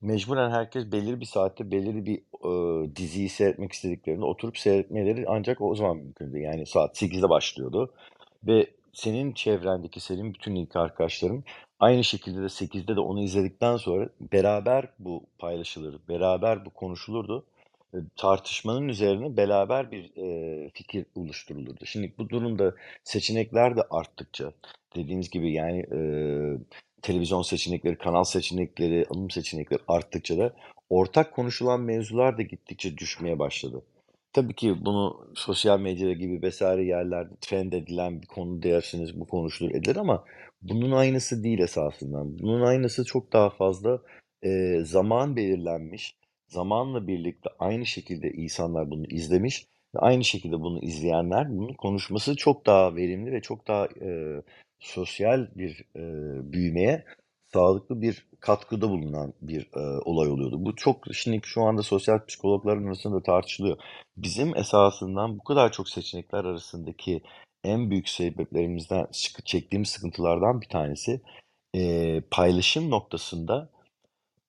[0.00, 5.74] mecburen herkes belirli bir saatte belirli bir e, diziyi seyretmek istediklerinde oturup seyretmeleri ancak o
[5.74, 6.38] zaman mümkündü.
[6.38, 7.94] Yani saat 8'de başlıyordu
[8.46, 11.44] ve senin çevrendeki, senin bütün ilk arkadaşların
[11.80, 17.46] aynı şekilde de 8'de de onu izledikten sonra beraber bu paylaşılır, beraber bu konuşulurdu.
[18.16, 21.86] Tartışmanın üzerine beraber bir e, fikir oluşturulurdu.
[21.86, 24.52] Şimdi bu durumda seçenekler de arttıkça
[24.96, 25.98] dediğiniz gibi yani e,
[27.02, 30.52] televizyon seçenekleri, kanal seçenekleri, alım seçenekleri arttıkça da
[30.90, 33.82] ortak konuşulan mevzular da gittikçe düşmeye başladı.
[34.32, 39.70] Tabii ki bunu sosyal medya gibi vesaire yerlerde trend edilen bir konu dersiniz, bu konuşulur
[39.70, 40.24] edilir ama
[40.62, 42.22] bunun aynısı değil esasında.
[42.24, 44.02] Bunun aynısı çok daha fazla
[44.42, 46.16] e, zaman belirlenmiş,
[46.48, 52.66] zamanla birlikte aynı şekilde insanlar bunu izlemiş ve aynı şekilde bunu izleyenler bunun konuşması çok
[52.66, 54.42] daha verimli ve çok daha e,
[54.78, 56.02] sosyal bir e,
[56.52, 57.04] büyümeye
[57.52, 60.64] sağlıklı bir katkıda bulunan bir e, olay oluyordu.
[60.64, 63.78] Bu çok şimdi şu anda sosyal psikologların arasında tartışılıyor.
[64.16, 67.22] Bizim esasından bu kadar çok seçenekler arasındaki
[67.64, 69.06] en büyük sebeplerimizden
[69.44, 71.20] çektiğimiz sıkıntılardan bir tanesi
[71.74, 73.70] e, paylaşım noktasında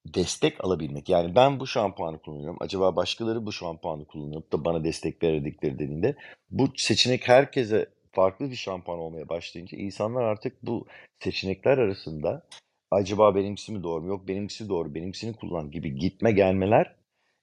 [0.05, 1.09] destek alabilmek.
[1.09, 2.57] Yani ben bu şampuanı kullanıyorum.
[2.59, 6.15] Acaba başkaları bu şampuanı kullanıp da bana destek verdikleri dediğinde
[6.51, 10.87] bu seçenek herkese farklı bir şampuan olmaya başlayınca insanlar artık bu
[11.19, 12.45] seçenekler arasında
[12.91, 14.07] acaba benimkisi mi doğru mu?
[14.07, 16.95] Yok benimkisi doğru, benimkisini kullan gibi gitme gelmeler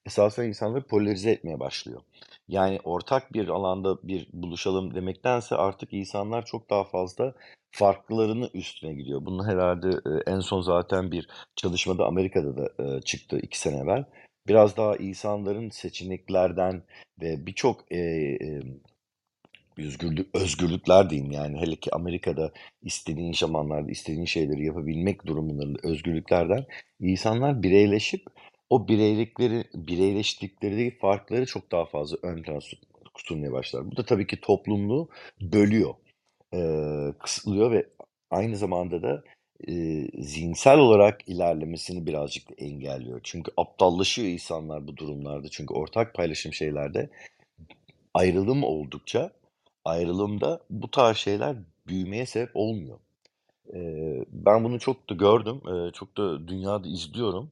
[0.07, 2.01] esasında insanları polarize etmeye başlıyor.
[2.49, 7.35] Yani ortak bir alanda bir buluşalım demektense artık insanlar çok daha fazla
[7.71, 9.25] farklılarını üstüne gidiyor.
[9.25, 14.05] Bunun herhalde e, en son zaten bir çalışmada Amerika'da da e, çıktı iki sene evvel.
[14.49, 16.83] Biraz daha insanların seçeneklerden
[17.21, 18.63] ve birçok e, e,
[19.79, 26.67] özgürlük, özgürlükler diyeyim yani hele ki Amerika'da istediğin zamanlarda istediğin şeyleri yapabilmek durumunda özgürlüklerden
[27.01, 28.23] insanlar bireyleşip
[28.71, 32.59] o bireylikleri bireyleştikleri farkları çok daha fazla ön plana
[33.17, 33.91] sunmaya başlar.
[33.91, 35.09] Bu da tabii ki toplumluğu
[35.41, 35.95] bölüyor,
[36.55, 37.87] eee, kısıtlıyor ve
[38.31, 39.25] aynı zamanda da,
[39.69, 43.21] eee, zihinsel olarak ilerlemesini birazcık da engelliyor.
[43.25, 45.49] Çünkü aptallaşıyor insanlar bu durumlarda.
[45.51, 47.11] Çünkü ortak paylaşım şeylerde
[48.15, 49.31] ayrılım oldukça
[49.85, 51.57] ayrılımda bu tarz şeyler
[51.89, 52.99] büyümeye sebep olmuyor.
[53.75, 57.51] Eee, ben bunu çok da gördüm, eee, çok da dünyada izliyorum.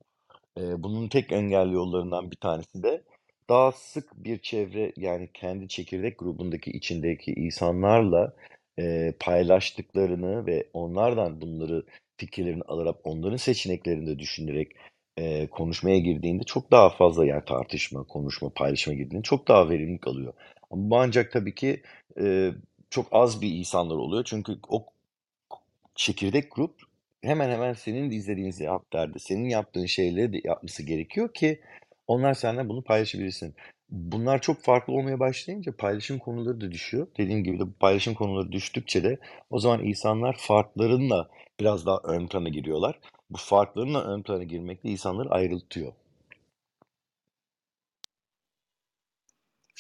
[0.57, 3.03] Eee, bunun tek engelli yollarından bir tanesi de
[3.49, 8.33] daha sık bir çevre, yani kendi çekirdek grubundaki içindeki insanlarla,
[8.79, 11.85] eee, paylaştıklarını ve onlardan bunları
[12.17, 14.73] fikirlerini alarak onların seçeneklerini de düşünerek,
[15.19, 20.33] eee, konuşmaya girdiğinde çok daha fazla, yani tartışma, konuşma, paylaşıma girdiğinde çok daha verimli kalıyor.
[20.71, 21.83] Ama bu ancak tabii ki,
[22.21, 22.55] eee,
[22.91, 24.25] çok az bir insanlar oluyor.
[24.25, 24.87] Çünkü o
[25.95, 26.75] çekirdek grup
[27.23, 31.61] hemen hemen senin de izlediğin seyahatlerde senin yaptığın şeyleri de yapması gerekiyor ki
[32.07, 33.55] onlar seninle bunu paylaşabilsin.
[33.91, 37.07] Bunlar çok farklı olmaya başlayınca paylaşım konuları da düşüyor.
[37.19, 39.19] Dediğim gibi de paylaşım konuları düştükçe de
[39.51, 41.29] o zaman insanlar farklarınla
[41.61, 42.99] biraz daha ön plana giriyorlar.
[43.31, 45.93] Bu farklarınla ön plana girmek de insanları ayrıltıyor.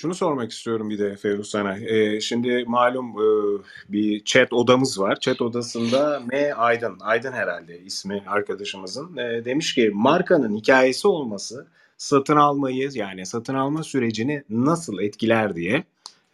[0.03, 1.79] Şunu sormak istiyorum bir de Ferruh sana.
[1.79, 3.27] Ee, şimdi malum e,
[3.89, 5.21] bir chat odamız var.
[5.21, 6.55] Chat odasında M.
[6.55, 9.17] Aydın, Aydın herhalde ismi arkadaşımızın.
[9.17, 15.85] E, demiş ki markanın hikayesi olması satın almayı yani satın alma sürecini nasıl etkiler diye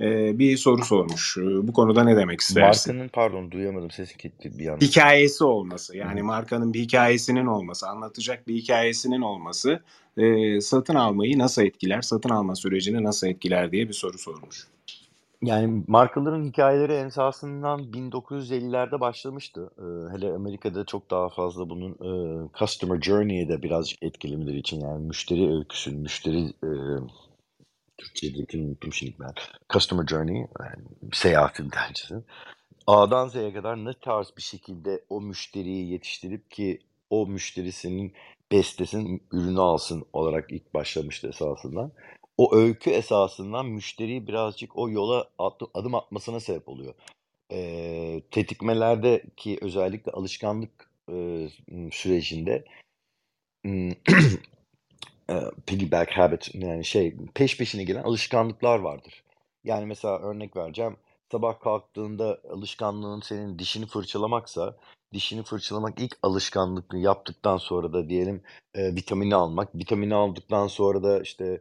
[0.01, 1.37] e, bir soru sormuş.
[1.39, 2.93] E, bu konuda ne demek istersin?
[2.93, 4.85] Markanın pardon duyamadım sesin gitti bir anda.
[4.85, 6.25] Hikayesi olması yani Hı.
[6.25, 9.81] markanın bir hikayesinin olması, anlatacak bir hikayesinin olması
[10.17, 14.69] e, satın almayı nasıl etkiler, satın alma sürecini nasıl etkiler diye bir soru sormuş.
[15.43, 19.71] Yani markaların hikayeleri esasından 1950'lerde başlamıştı.
[19.79, 19.85] Eee,
[20.17, 25.57] hele Amerika'da çok daha fazla bunun, eee, customer journey'e de birazcık etkilemeleri için yani müşteri
[25.57, 26.71] öyküsü, müşteri, eee,
[27.99, 29.33] Türkçedekini unuttum şimdi ben.
[29.73, 32.15] Customer journey, yani seyahatin tercihsi.
[32.87, 36.79] A'dan Z'ye kadar ne tarz bir şekilde o müşteriyi yetiştirip ki
[37.11, 38.13] o müşteri senin
[38.53, 41.91] bestesin, ürünü alsın olarak ilk başlamıştı esasında.
[42.39, 45.31] O öykü esasından müşteriyi birazcık o yola
[45.75, 46.95] adım atmasına sebep oluyor.
[47.51, 51.51] Eee, tetikmelerdeki özellikle alışkanlık, eee,
[51.93, 52.65] sürecinde,
[55.31, 59.23] eee, piggyback habit yani şey peş peşine gelen alışkanlıklar vardır.
[59.65, 60.97] Yani mesela örnek vereceğim.
[61.33, 64.77] Sabah kalktığında alışkanlığın senin dişini fırçalamaksa
[65.13, 68.43] dişini fırçalamak ilk alışkanlıkını yaptıktan sonra da diyelim,
[68.77, 71.61] eee, vitamini almak, vitamini aldıktan sonra da işte,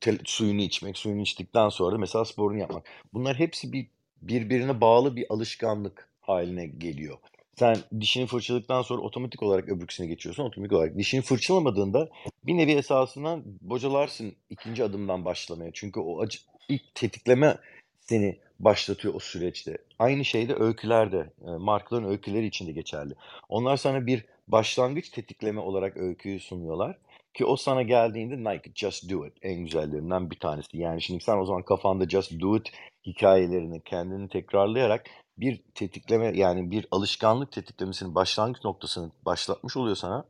[0.00, 2.86] tel suyunu içmek, suyunu içtikten sonra da mesela sporunu yapmak.
[3.14, 3.86] Bunlar hepsi bir
[4.22, 7.18] birbirine bağlı bir alışkanlık hâline geliyor.
[7.58, 10.44] Sen dişini fırçaladıktan sonra otomatik olarak öbürküsüne geçiyorsun.
[10.44, 12.08] Otomatik olarak dişini fırçalamadığında
[12.44, 15.70] bir nevi esasında bocalarsın 2'nci adımdan başlamaya.
[15.74, 16.38] Çünkü o acı
[16.68, 17.56] ilk tetikleme
[18.00, 19.78] seni başlatıyor o süreçte.
[19.98, 23.14] Aynı şey de öykülerde, eee, markaların öyküleri için de geçerli.
[23.48, 26.98] Onlar sana bir başlangıç tetikleme olarak öyküyü sunuyorlar
[27.34, 30.78] ki o sana geldiğinde Nike Just Do It en güzellerinden bir tanesi.
[30.78, 32.72] Yani şimdi sen o zaman kafanda Just Do It
[33.06, 35.04] hikâyelerini kendini tekrarlayarak
[35.38, 40.24] bir tetikleme yani bir alışkanlık tetiklemesinin başlangıç noktasını başlatmış oluyor sana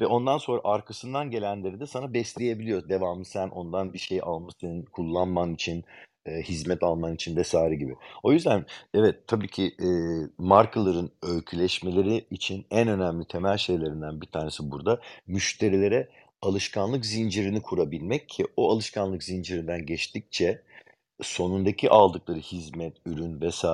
[0.00, 2.88] ve ondan sonra arkasından gelenleri de sana besleyebiliyor.
[2.88, 5.84] Devamlı sen ondan bir şey almışsın, kullanman için,
[6.26, 7.54] eee, hizmet alman için vs.
[7.78, 7.96] gibi.
[8.22, 14.70] O yüzden evet, tabii ki, eee, markaların öyküleşmeleri için en önemli temel şeylerinden bir tanesi
[14.70, 16.08] burada müşterilere
[16.42, 20.62] alışkanlık zincirini kurabilmek ki o alışkanlık zincirinden geçtikçe
[21.22, 23.64] sonundaki aldıkları hizmet, ürün vs.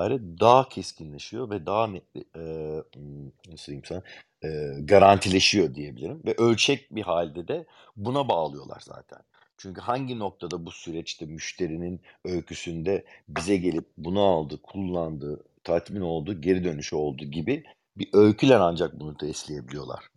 [0.41, 2.03] daha keskinleşiyor ve daha net,
[2.37, 4.03] ımm, nasıl diyeyim sana,
[4.45, 9.19] eee, garantileşiyor diyebilirim ve ölçek bir hâlde de buna bağlıyorlar zaten.
[9.59, 16.65] Çünkü hangi noktada bu süreçte müşterinin öyküsünde bize gelip bunu aldı, kullandı, tatmin oldu, geri
[16.65, 17.65] dönüşü oldu gibi
[17.97, 20.14] bir öyküyle ancak bunu besleyebiliyorlar.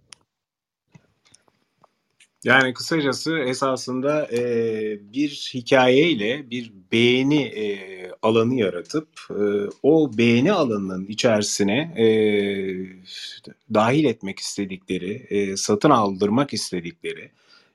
[2.44, 11.06] Yani kısacası esasında, eee, bir hikâyeyle bir beğeni, eee, alanı yaratıp, eee, o beğeni alanının
[11.06, 12.88] içerisine, eee,
[13.74, 17.30] dâhil etmek istedikleri, eee, satın aldırmak istedikleri,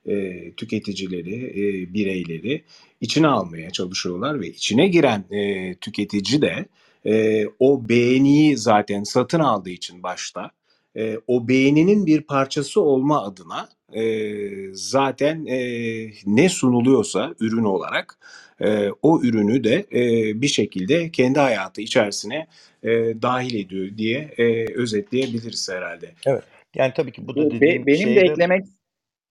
[0.05, 2.63] eee, tüketicileri, eee, bireyleri
[3.01, 6.65] içine almaya çalışıyorlar ve içine giren, eee, tüketici de,
[7.05, 10.51] eee, o beğeniyi zaten satın aldığı için başta,
[10.95, 18.17] eee, o beğeninin bir parçası olma adına, eee, zaten, eee, ne sunuluyorsa ürün olarak,
[18.61, 22.47] eee, o ürünü de, eee, bir şekilde kendi hayatı içerisine,
[22.83, 26.11] eee, dâhil ediyor diye, eee, özetleyebiliriz herhâlde.
[26.25, 26.43] Evet.
[26.75, 28.65] Yani tabii ki bu da be benim de şeyde eklemek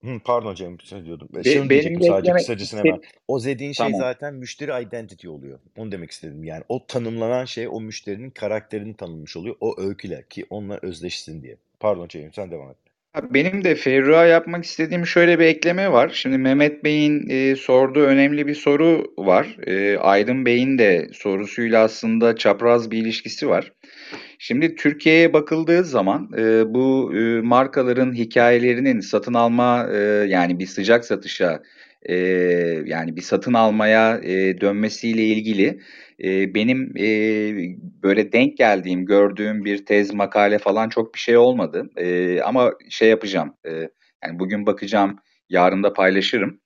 [0.05, 1.29] Hı, pardon Cem, şey diyordum.
[1.35, 3.01] E, Be şunu benim diyecektim de sadece eklemek kısacasına hemen.
[3.29, 4.01] O dediğin şey Tamam.
[4.01, 5.59] zaten müşteri identity oluyor.
[5.77, 6.45] Onu demek istedim.
[6.45, 9.57] Yani o tanımlanan şey o müşterinin karakterini tanımlamış oluyor.
[9.61, 11.57] O öyküler ki onunla özdeşsin diye.
[11.81, 12.77] Pardon Cem, sen devam et.
[13.31, 16.11] Benim de Ferruh'a yapmak istediğim şöyle bir ekleme var.
[16.15, 19.57] Şimdi Mehmet Bey'in e, sorduğu önemli bir soru var.
[19.67, 23.73] E, Aydın Bey'in de sorusuyla aslında çapraz bir ilişkisi var.
[24.45, 31.05] Şimdi Türkiye'ye bakıldığı zaman e, bu e, markaların hikayelerinin satın alma e, yani bir sıcak
[31.05, 31.63] satışa
[32.03, 32.15] e,
[32.87, 35.81] yani bir satın almaya e, dönmesiyle ilgili
[36.25, 37.07] e, benim e,
[38.03, 41.91] böyle denk geldiğim, gördüğüm bir tez, makale falan çok bir şey olmadı.
[41.97, 43.71] E, ama şey yapacağım, e,
[44.25, 45.19] yani bugün bakacağım,
[45.49, 46.61] yarın da paylaşırım.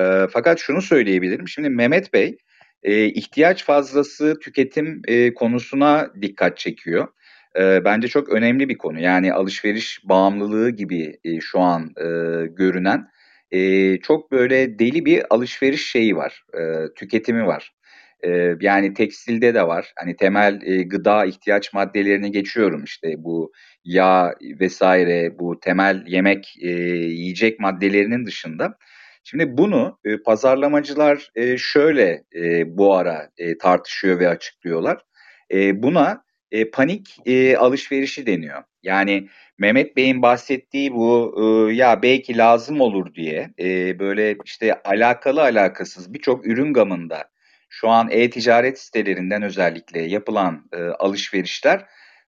[0.00, 1.48] E, fakat şunu söyleyebilirim.
[1.48, 2.38] Şimdi Mehmet Bey
[2.82, 7.08] e, ihtiyaç fazlası tüketim e, konusuna dikkat çekiyor.
[7.56, 9.00] E, bence çok önemli bir konu.
[9.00, 12.06] Yani alışveriş bağımlılığı gibi e, şu an e,
[12.46, 13.08] görünen
[13.50, 17.72] e, çok böyle deli bir alışveriş şeyi var, e, tüketimi var.
[18.24, 19.92] E, yani tekstilde de var.
[19.96, 23.52] Hani temel e, gıda ihtiyaç maddelerini geçiyorum işte bu
[23.84, 28.78] yağ vesaire bu temel yemek e, yiyecek maddelerinin dışında.
[29.24, 34.98] Şimdi bunu e, pazarlamacılar e, şöyle e, bu ara e, tartışıyor ve açıklıyorlar.
[35.52, 38.62] E, buna e, panik e, alışverişi deniyor.
[38.82, 39.28] Yani
[39.58, 41.34] Mehmet Bey'in bahsettiği bu
[41.70, 47.30] e, ya belki lazım olur diye e, böyle işte alakalı alakasız birçok ürün gamında
[47.68, 51.86] şu an e-ticaret sitelerinden özellikle yapılan e, alışverişler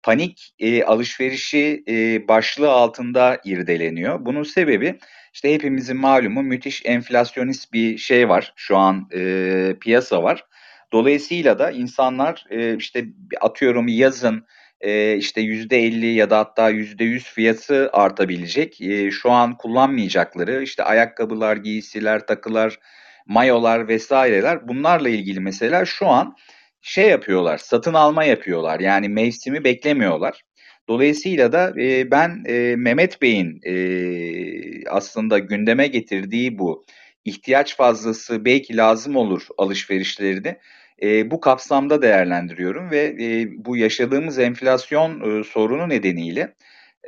[0.02, 4.24] panik e, alışverişi e, başlığı altında irdeleniyor.
[4.24, 4.98] Bunun sebebi
[5.34, 8.52] işte hepimizin malumu müthiş enflasyonist bir şey var.
[8.56, 10.44] Şu an e, piyasa var.
[10.92, 13.04] Dolayısıyla da insanlar e, işte
[13.40, 14.46] atıyorum yazın
[14.80, 18.80] e, işte yüzde elli ya da hatta yüzde yüz fiyatı artabilecek.
[18.80, 22.78] E, şu an kullanmayacakları işte ayakkabılar, giysiler, takılar,
[23.26, 26.36] mayolar vesaireler bunlarla ilgili mesela şu an
[26.82, 28.80] şey yapıyorlar, satın alma yapıyorlar.
[28.80, 30.42] Yani mevsimi beklemiyorlar.
[30.88, 36.84] Dolayısıyla da e, ben e, Mehmet Bey'in e, aslında gündeme getirdiği bu
[37.24, 40.56] ihtiyaç fazlası belki lazım olur alışverişlerini
[41.02, 46.54] e, bu kapsamda değerlendiriyorum ve e, bu yaşadığımız enflasyon e, sorunu nedeniyle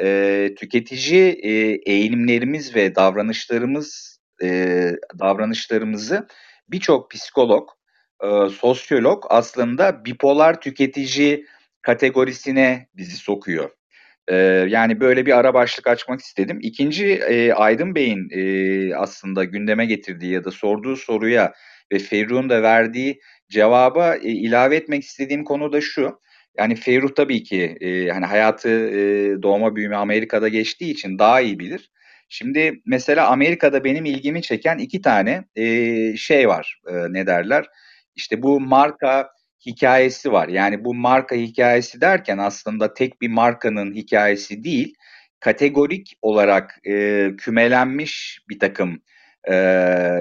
[0.00, 1.50] e, tüketici e,
[1.92, 4.48] eğilimlerimiz ve davranışlarımız e,
[5.18, 6.26] davranışlarımızı
[6.68, 7.68] birçok psikolog,
[8.24, 11.46] e, sosyolog aslında bipolar tüketici
[11.82, 13.70] kategorisine bizi sokuyor.
[14.28, 14.36] E,
[14.68, 16.58] yani böyle bir ara başlık açmak istedim.
[16.62, 21.52] İkinci e, Aydın Bey'in e, aslında gündeme getirdiği ya da sorduğu soruya
[21.92, 23.20] ve Ferruh'un da verdiği
[23.52, 26.20] cevaba e, ilave etmek istediğim konu da şu.
[26.58, 31.58] Yani Ferruh tabii ki e, hani hayatı e, doğma büyüme Amerika'da geçtiği için daha iyi
[31.58, 31.90] bilir.
[32.28, 37.66] Şimdi mesela Amerika'da benim ilgimi çeken iki tane e, şey var e, ne derler
[38.16, 39.30] işte bu marka
[39.66, 40.48] hikayesi var.
[40.48, 44.94] Yani bu marka hikayesi derken aslında tek bir markanın hikayesi değil,
[45.40, 49.02] kategorik olarak e, kümelenmiş bir takım
[49.48, 49.54] e,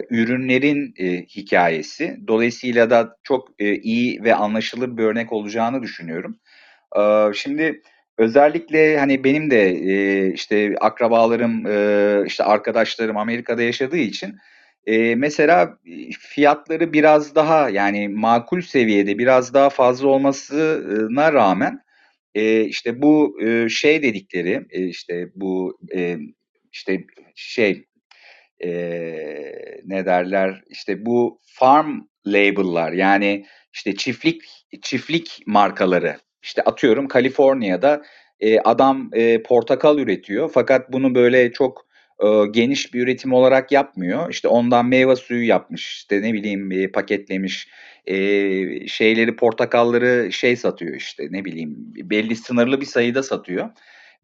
[0.09, 2.17] ürünlerin e, hikayesi.
[2.27, 6.35] Dolayısıyla da çok e, iyi ve anlaşılır bir örnek olacağını düşünüyorum.
[6.97, 7.01] E,
[7.33, 7.81] şimdi
[8.17, 14.35] özellikle hani benim de e, işte akrabalarım, e, işte arkadaşlarım Amerika'da yaşadığı için
[14.85, 15.77] e, mesela
[16.19, 21.81] fiyatları biraz daha yani makul seviyede biraz daha fazla olmasına rağmen
[22.35, 26.17] e, işte bu e, şey dedikleri e, işte bu e,
[26.71, 27.03] işte
[27.35, 27.85] şey
[28.63, 28.71] e,
[29.85, 34.41] ne derler işte bu farm label'lar yani işte çiftlik
[34.81, 38.01] çiftlik markaları işte atıyorum Kaliforniya'da
[38.39, 41.85] e, adam e, portakal üretiyor fakat bunu böyle çok
[42.23, 44.29] e, geniş bir üretim olarak yapmıyor.
[44.29, 47.67] İşte ondan meyve suyu yapmış işte ne bileyim e, paketlemiş
[48.05, 48.17] e,
[48.87, 53.69] şeyleri portakalları şey satıyor işte ne bileyim belli sınırlı bir sayıda satıyor.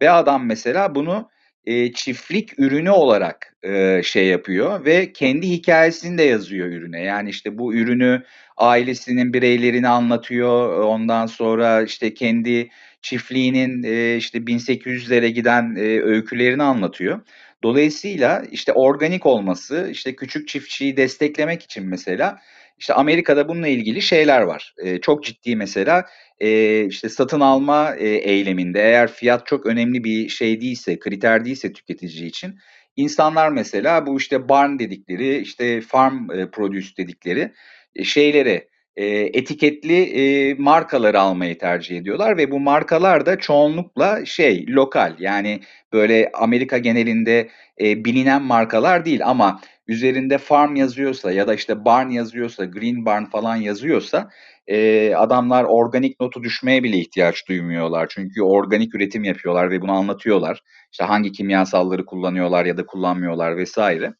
[0.01, 1.29] Ve adam mesela bunu
[1.67, 7.01] e, çiftlik ürünü olarak e, şey yapıyor ve kendi hikayesini de yazıyor ürüne.
[7.03, 8.23] Yani işte bu ürünü
[8.57, 10.79] ailesinin bireylerini anlatıyor.
[10.83, 12.69] Ondan sonra işte kendi
[13.01, 17.21] çiftliğinin e, işte 1800'lere giden e, öykülerini anlatıyor.
[17.63, 22.39] Dolayısıyla işte organik olması, işte küçük çiftçiyi desteklemek için mesela
[22.77, 24.75] işte Amerika'da bununla ilgili şeyler var.
[24.77, 26.05] E, çok ciddi mesela
[26.39, 31.73] e, işte satın alma e, eyleminde eğer fiyat çok önemli bir şey değilse, kriter değilse
[31.73, 32.55] tüketici için
[32.95, 37.53] insanlar mesela bu işte barn dedikleri, işte farm e, produce dedikleri
[37.95, 38.67] e, şeyleri
[38.97, 45.59] e, etiketli e, markaları almayı tercih ediyorlar ve bu markalar da çoğunlukla şey lokal yani
[45.93, 47.49] böyle Amerika genelinde
[47.81, 53.25] e, bilinen markalar değil ama üzerinde farm yazıyorsa ya da işte barn yazıyorsa green barn
[53.25, 54.29] falan yazıyorsa
[54.67, 58.07] e, adamlar organik notu düşmeye bile ihtiyaç duymuyorlar.
[58.09, 60.61] Çünkü organik üretim yapıyorlar ve bunu anlatıyorlar.
[60.91, 64.13] İşte hangi kimyasalları kullanıyorlar ya da kullanmıyorlar vesaire.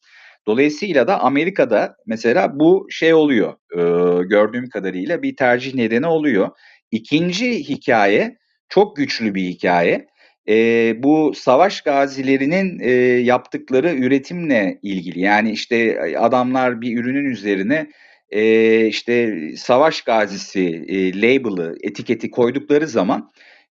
[0.48, 3.54] Dolayısıyla da Amerika'da mesela bu şey oluyor.
[3.72, 3.82] E,
[4.24, 6.50] gördüğüm kadarıyla bir tercih nedeni oluyor.
[6.91, 8.38] İkinci hikaye
[8.70, 10.08] çok güçlü bir hikaye.
[10.50, 10.56] E,
[11.04, 12.91] bu savaş gazilerinin e,
[13.22, 15.20] yaptıkları üretimle ilgili.
[15.20, 17.89] Yani işte adamlar bir ürünün üzerine
[18.30, 23.30] e, işte savaş gazisi e, label'ı, etiketi koydukları zaman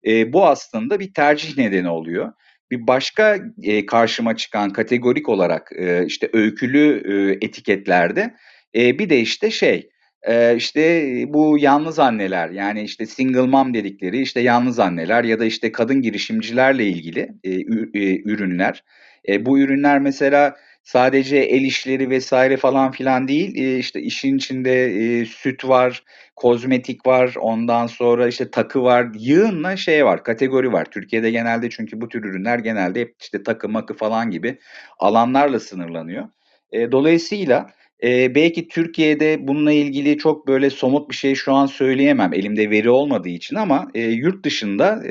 [0.07, 2.33] e, bu aslında bir tercih nedeni oluyor.
[2.71, 8.35] Bir başka e, karşıma çıkan kategorik olarak e, işte öykülü e, etiketlerde
[8.75, 9.89] e, bir de işte şey
[10.23, 15.45] e, işte bu yalnız anneler yani işte single mom dedikleri işte yalnız anneler ya da
[15.45, 18.83] işte kadın girişimcilerle ilgili e, e, ürünler.
[19.27, 20.55] E, bu ürünler mesela
[20.85, 26.03] sadece el işleri vesaire falan filan değil e, işte işin içinde e, süt var,
[26.35, 30.85] kozmetik var, ondan sonra işte takı var, yığınla şey var, kategori var.
[30.85, 34.59] Türkiye'de genelde çünkü bu tür ürünler genelde hep işte takı makı falan gibi
[34.99, 36.25] alanlarla sınırlanıyor.
[36.71, 37.71] E, dolayısıyla
[38.03, 42.89] e, belki Türkiye'de bununla ilgili çok böyle somut bir şey şu an söyleyemem elimde veri
[42.89, 45.01] olmadığı için ama yurt dışında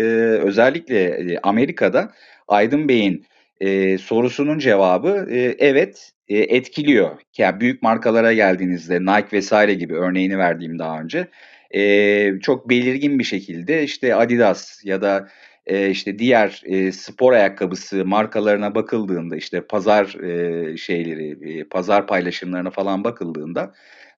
[0.43, 2.13] özellikle Amerika'da
[2.49, 3.25] Aydın Bey'in
[3.65, 7.21] e, sorusunun cevabı e, evet e, etkiliyor.
[7.39, 11.29] Yani büyük markalara geldiğinizde Nike vesaire gibi örneğini verdiğim daha önce
[11.71, 15.29] e, çok belirgin bir şekilde işte Adidas ya da
[15.67, 22.71] e, işte diğer e, spor ayakkabısı markalarına bakıldığında işte pazar e, şeyleri, e, pazar paylaşımlarına
[22.71, 23.73] falan bakıldığında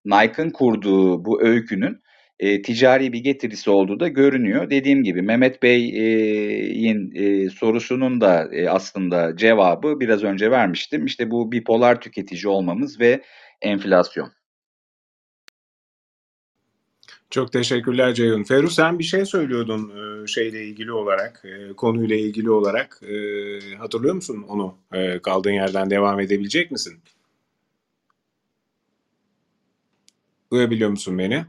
[0.05, 2.01] Nike'ın kurduğu bu öykünün
[2.41, 4.71] e, ticari bir getirisi olduğu da görünüyor.
[4.71, 11.07] Dediğim gibi Mehmet Bey'in e, sorusunun da e, aslında cevabı biraz önce vermiştim.
[11.07, 13.23] İşte bu bipolar tüketici olmamız ve
[13.63, 14.33] enflasyon.
[17.31, 18.43] Çok teşekkürler Ceyhun.
[18.43, 19.93] Ferru sen bir şey söylüyordun
[20.25, 23.01] e, şeyle ilgili olarak, e, konuyla ilgili olarak.
[23.03, 24.79] E, hatırlıyor musun onu?
[24.93, 27.01] E, kaldığın yerden devam edebilecek misin?
[30.53, 31.47] Duyabiliyor musun beni?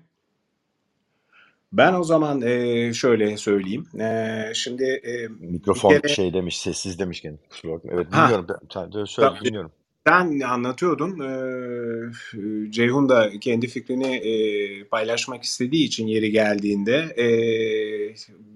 [1.78, 3.88] Ben o zaman e, şöyle söyleyeyim.
[4.00, 6.08] E, şimdi e, Mikrofon kere...
[6.08, 7.36] şey demiş, sessiz demiş gene.
[7.50, 7.92] Kusura bakma.
[7.94, 8.48] Evet dinliyorum.
[8.48, 8.60] Ha.
[8.74, 9.44] Sen söyle, tamam.
[9.44, 9.72] dinliyorum.
[10.08, 11.20] Sen anlatıyordun.
[11.20, 17.28] E, Ceyhun da kendi fikrini e, paylaşmak istediği için yeri geldiğinde e,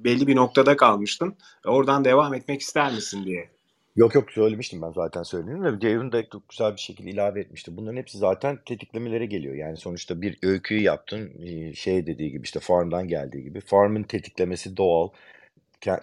[0.03, 1.35] belli bir noktada kalmıştın.
[1.65, 3.49] Oradan devam etmek ister misin diye.
[3.95, 7.77] Yok yok söylemiştim ben zaten söyledim de Ceyhun da çok güzel bir şekilde ilave etmişti.
[7.77, 9.55] Bunların hepsi zaten tetiklemelere geliyor.
[9.55, 13.61] Yani sonuçta bir öyküyü yaptın şey dediği gibi işte farmdan geldiği gibi.
[13.61, 15.09] Farmın tetiklemesi doğal.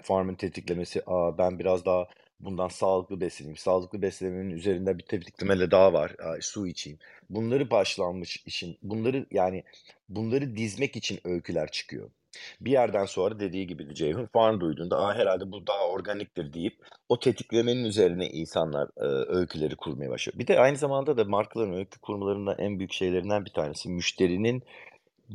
[0.03, 2.09] Farmın tetiklemesi Aa, ben biraz daha
[2.41, 3.57] bundan sağlıklı besleneyim.
[3.57, 6.17] Sağlıklı beslenmenin üzerinde bir tetiklemele daha var.
[6.19, 6.99] Aa, su içeyim.
[7.31, 9.65] Bunları başlanmış işin bunları yani
[10.09, 12.11] bunları dizmek için öyküler çıkıyor.
[12.61, 16.77] Bir yerden sonra dediği gibi Ceyhun farm duyduğunda Aa, herhalde bu daha organiktir deyip
[17.09, 19.05] o tetiklemenin üzerine insanlar e,
[19.39, 20.39] öyküleri kurmaya başlıyor.
[20.39, 24.63] Bir de aynı zamanda da markaların öykü kurmalarında en büyük şeylerinden bir tanesi müşterinin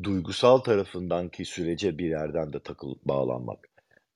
[0.03, 3.69] duygusal tarafındanki sürece bir yerden de takıl bağlanmak.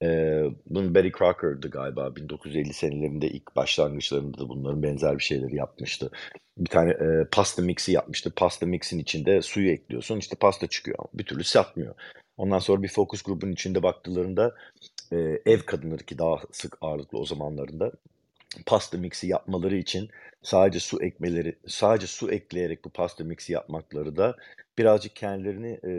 [0.03, 6.11] Ee, bunun Betty Crocker'dı galiba 1950 senelerinde ilk başlangıçlarında da bunların benzer bir şeyleri yapmıştı.
[6.57, 8.33] Bir tane e, pasta mixi yapmıştı.
[8.35, 10.97] Pasta mixin içinde suyu ekliyorsun işte pasta çıkıyor.
[11.13, 11.95] Bir türlü satmıyor.
[12.37, 14.55] Ondan sonra bir fokus grubun içinde baktılarında
[15.11, 17.91] e, ev kadınları ki daha sık ağırlıklı o zamanlarında
[18.65, 20.09] pasta mixi yapmaları için
[20.41, 24.35] sadece su ekmeleri, sadece su ekleyerek bu pasta mixi yapmakları da
[24.77, 25.91] birazcık kendilerini e,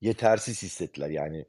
[0.00, 1.10] yetersiz hissettiler.
[1.10, 1.44] Yani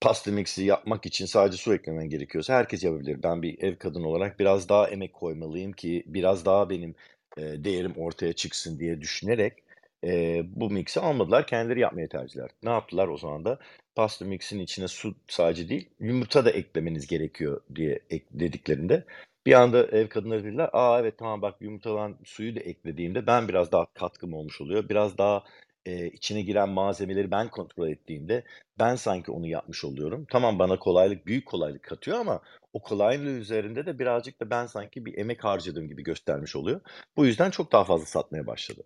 [0.00, 3.22] pasta mixi yapmak için sadece su eklemen gerekiyorsa herkes yapabilir.
[3.22, 6.94] Ben bir ev kadını olarak biraz daha emek koymalıyım ki biraz daha benim
[7.38, 9.65] e, değerim ortaya çıksın diye düşünerek
[10.04, 11.46] e, bu mix'i almadılar.
[11.46, 13.58] Kendileri yapmaya tercih Ne yaptılar o zaman da?
[13.94, 19.04] Pasta mix'in içine su sadece değil, yumurta da eklemeniz gerekiyor diye dediklerinde
[19.46, 23.72] bir anda ev kadınları dediler, aa evet tamam bak yumurtadan suyu da eklediğimde ben biraz
[23.72, 24.88] daha katkım olmuş oluyor.
[24.88, 25.44] Biraz daha
[25.86, 28.44] e, içine giren malzemeleri ben kontrol ettiğimde
[28.78, 30.26] ben sanki onu yapmış oluyorum.
[30.30, 32.40] Tamam bana kolaylık, büyük kolaylık katıyor ama
[32.72, 36.80] o kolaylığı üzerinde de birazcık da ben sanki bir emek harcadığım gibi göstermiş oluyor.
[37.16, 38.82] Bu yüzden çok daha fazla satmaya başladı.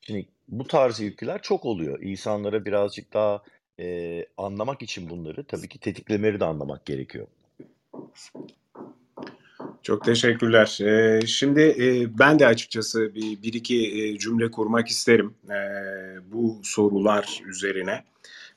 [0.00, 2.02] Şimdi bu tarz yükler çok oluyor.
[2.02, 3.42] İnsanlara birazcık daha
[3.80, 7.26] e, anlamak için bunları tabii ki tetiklemeleri de anlamak gerekiyor.
[9.82, 10.78] Çok teşekkürler.
[10.82, 15.58] Ee, şimdi e, ben de açıkçası bir, bir iki e, cümle kurmak isterim e,
[16.32, 18.04] bu sorular üzerine.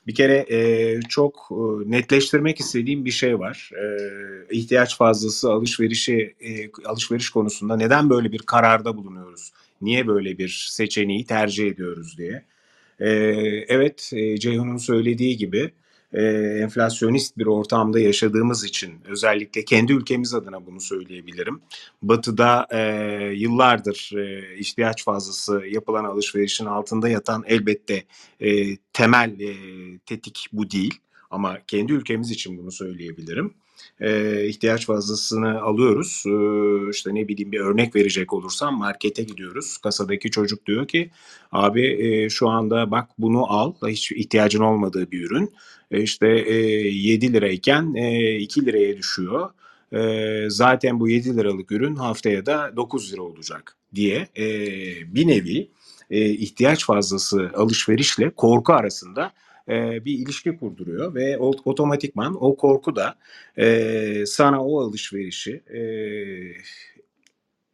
[0.06, 3.70] Bir kere e, çok e, netleştirmek istediğim bir şey var.
[3.74, 9.52] E, ihtiyaç fazlası alışverişi e, alışveriş konusunda neden böyle bir kararda bulunuyoruz?
[9.80, 12.44] Niye böyle bir seçeneği tercih ediyoruz diye.
[13.00, 13.08] E,
[13.68, 15.72] evet, e, Ceyhun'un söylediği gibi
[16.14, 16.22] e,
[16.62, 21.60] enflasyonist bir ortamda yaşadığımız için özellikle kendi ülkemiz adına bunu söyleyebilirim.
[22.02, 22.80] Batı'da e,
[23.34, 28.04] yıllardır e, ihtiyaç fazlası yapılan alışverişin altında yatan elbette
[28.40, 29.54] e, temel e,
[30.06, 30.94] tetik bu değil.
[31.30, 33.54] Ama kendi ülkemiz için bunu söyleyebilirim.
[34.00, 36.24] E, ihtiyaç fazlasını alıyoruz.
[36.26, 36.30] E,
[36.90, 39.78] işte ne bileyim bir örnek verecek olursam markete gidiyoruz.
[39.78, 41.10] Kasadaki çocuk diyor ki
[41.52, 43.72] abi e, şu anda bak bunu al.
[43.86, 45.52] Hiç ihtiyacın olmadığı bir ürün.
[45.90, 46.54] E, işte e,
[46.88, 49.50] 7 lirayken e, 2 liraya düşüyor.
[49.92, 54.46] E, zaten bu 7 liralık ürün haftaya da 9 lira olacak diye e,
[55.14, 55.70] bir nevi
[56.10, 59.32] e, ihtiyaç fazlası alışverişle korku arasında
[59.68, 63.14] e, bir ilişki kurduruyor ve otomatikman o korku da
[63.58, 65.80] e, sana o alışverişi e,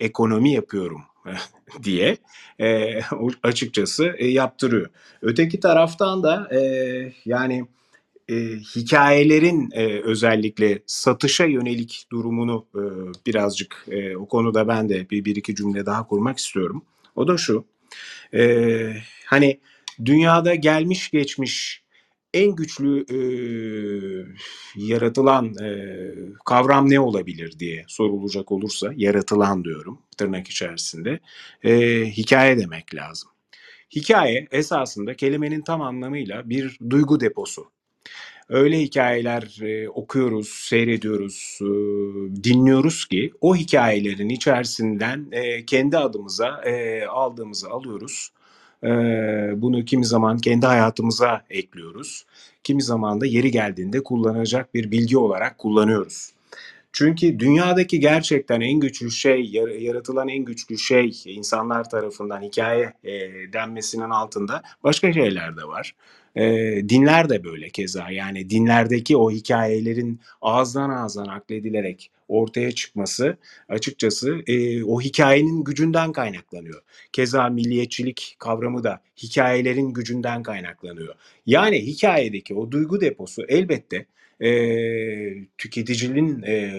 [0.00, 1.02] ekonomi yapıyorum
[1.82, 2.16] diye
[2.60, 3.00] e,
[3.42, 4.90] açıkçası e, yaptırıyor.
[5.22, 6.60] Öteki taraftan da e,
[7.24, 7.66] yani
[8.28, 8.34] e,
[8.76, 12.82] hikayelerin e, özellikle satışa yönelik durumunu e,
[13.26, 16.82] birazcık e, o konuda ben de bir, bir iki cümle daha kurmak istiyorum.
[17.16, 17.64] O da şu,
[18.34, 18.92] e,
[19.26, 19.60] hani
[20.04, 21.82] dünyada gelmiş geçmiş
[22.34, 23.18] en güçlü e,
[24.76, 25.98] yaratılan e,
[26.44, 31.20] kavram ne olabilir diye sorulacak olursa, yaratılan diyorum tırnak içerisinde,
[31.64, 33.30] e, hikaye demek lazım.
[33.96, 37.70] Hikaye esasında kelimenin tam anlamıyla bir duygu deposu
[38.50, 41.66] öyle hikayeler e, okuyoruz, seyrediyoruz, e,
[42.44, 48.30] dinliyoruz ki o hikayelerin içerisinden e, kendi adımıza e, aldığımızı alıyoruz.
[49.62, 52.26] Bunu kimi zaman kendi hayatımıza ekliyoruz.
[52.64, 56.32] Kimi zaman da yeri geldiğinde kullanacak bir bilgi olarak kullanıyoruz.
[56.92, 59.50] Çünkü dünyadaki gerçekten en güçlü şey,
[59.80, 62.92] yaratılan en güçlü şey insanlar tarafından hikaye
[63.52, 65.94] denmesinin altında başka şeyler de var.
[66.36, 66.44] E,
[66.88, 73.36] dinler de böyle keza yani dinlerdeki o hikayelerin ağızdan ağza nakledilerek ortaya çıkması
[73.68, 76.82] açıkçası e, o hikayenin gücünden kaynaklanıyor.
[77.12, 81.14] Keza milliyetçilik kavramı da hikayelerin gücünden kaynaklanıyor.
[81.46, 84.06] Yani hikayedeki o duygu deposu elbette
[84.40, 84.50] e,
[85.58, 86.72] tüketicinin e,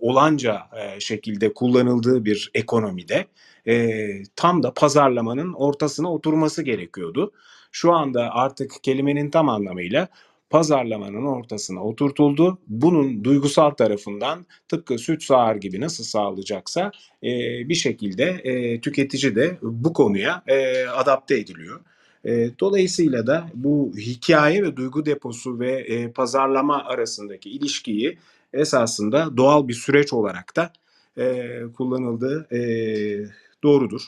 [0.00, 3.26] olanca e, şekilde kullanıldığı bir ekonomide
[3.68, 7.32] e, tam da pazarlamanın ortasına oturması gerekiyordu.
[7.72, 10.08] Şu anda artık kelimenin tam anlamıyla
[10.50, 12.58] pazarlamanın ortasına oturtuldu.
[12.68, 16.92] Bunun duygusal tarafından tıpkı süt sağar gibi nasıl sağlayacaksa
[17.22, 17.28] e,
[17.68, 21.80] bir şekilde e, tüketici de bu konuya e, adapte ediliyor.
[22.24, 28.18] E, dolayısıyla da bu hikaye ve duygu deposu ve e, pazarlama arasındaki ilişkiyi
[28.52, 30.72] esasında doğal bir süreç olarak da
[31.18, 32.60] e, kullanıldığı e,
[33.62, 34.02] doğrudur.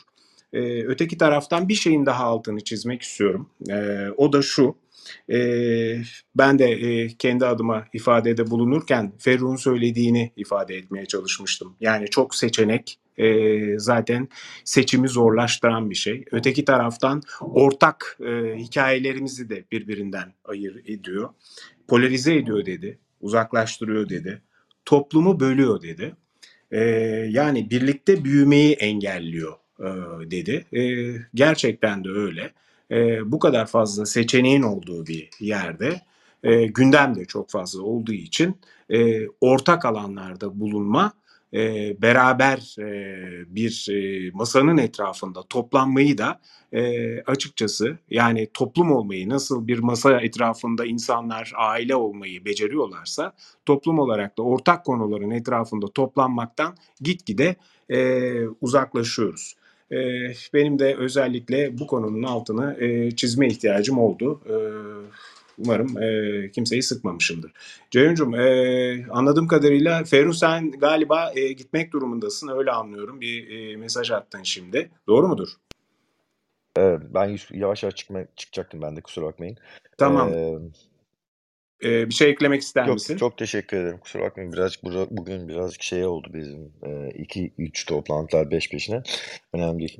[0.53, 3.49] E, öteki taraftan bir şeyin daha altını çizmek istiyorum.
[3.69, 4.75] E, o da şu.
[5.29, 5.37] E,
[6.35, 11.75] ben de e, kendi adıma ifadede bulunurken Ferruh'un söylediğini ifade etmeye çalışmıştım.
[11.81, 14.27] Yani çok seçenek e, zaten
[14.63, 16.25] seçimi zorlaştıran bir şey.
[16.31, 21.29] Öteki taraftan ortak e, hikayelerimizi de birbirinden ayır ediyor.
[21.87, 24.41] Polarize ediyor dedi, uzaklaştırıyor dedi,
[24.85, 26.15] toplumu bölüyor dedi.
[26.71, 26.79] E,
[27.29, 30.65] yani birlikte büyümeyi engelliyor e, dedi.
[30.73, 30.81] E,
[31.33, 32.51] gerçekten de öyle.
[32.91, 36.01] E, bu kadar fazla seçeneğin olduğu bir yerde
[36.43, 38.57] e, gündem de çok fazla olduğu için
[38.89, 41.13] e, ortak alanlarda bulunma
[41.53, 41.61] e,
[42.01, 46.39] beraber e, bir e, masanın etrafında toplanmayı da
[46.73, 53.33] e, açıkçası yani toplum olmayı nasıl bir masa etrafında insanlar aile olmayı beceriyorlarsa
[53.65, 57.55] toplum olarak da ortak konuların etrafında toplanmaktan gitgide
[57.89, 59.55] e, uzaklaşıyoruz.
[59.91, 59.97] E,
[60.53, 64.41] benim de özellikle bu konunun altını e, çizme ihtiyacım oldu.
[64.49, 64.55] E,
[65.57, 67.51] Umarım e, kimseyi sıkmamışımdır.
[67.91, 73.21] Ceyhun'cum e, anladığım kadarıyla Ferruh sen galiba e, gitmek durumundasın öyle anlıyorum.
[73.21, 74.91] Bir e, mesaj attın şimdi.
[75.07, 75.47] Doğru mudur?
[76.75, 79.57] Evet, ben yavaş yavaş çıkma, çıkacaktım ben de kusura bakmayın.
[79.97, 80.29] Tamam.
[80.33, 80.57] Ee,
[81.83, 83.17] ee, bir şey eklemek ister çok, misin?
[83.17, 83.97] Çok teşekkür ederim.
[83.97, 89.03] Kusura bakmayın birazcık bugün birazcık şey oldu bizim 2-3 e, toplantılar peş peşine.
[89.53, 89.99] Önemli değil.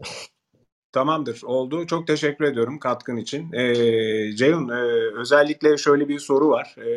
[0.91, 1.87] Tamamdır, oldu.
[1.87, 3.53] Çok teşekkür ediyorum katkın için.
[3.53, 4.81] Ee, Ceyhun, e,
[5.19, 6.75] özellikle şöyle bir soru var.
[6.77, 6.91] E,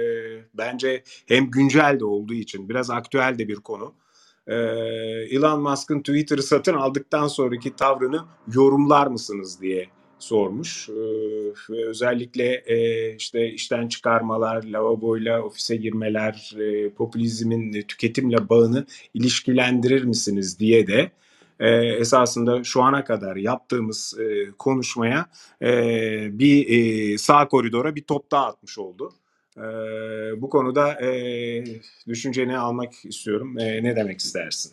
[0.55, 3.95] bence hem güncel de olduğu için biraz aktüel de bir konu.
[4.47, 4.55] e,
[5.31, 8.25] Elon Musk'ın Twitter'ı satın aldıktan sonraki tavrını
[8.55, 9.89] yorumlar mısınız diye
[10.25, 10.89] sormuş.
[10.89, 10.93] E,
[11.71, 20.59] ve özellikle e, işte işten çıkarmalar, lavaboyla ofise girmeler, e, popülizmin tüketimle bağını ilişkilendirir misiniz
[20.59, 21.11] diye de
[21.61, 25.27] e, esasında şu ana kadar yaptığımız e, konuşmaya
[25.63, 29.13] e, bir e, sağ koridora bir top daha atmış oldu.
[29.57, 29.63] E,
[30.43, 31.65] bu konuda e,
[32.09, 33.59] düşünceni almak istiyorum.
[33.59, 34.73] E, ne demek istersin?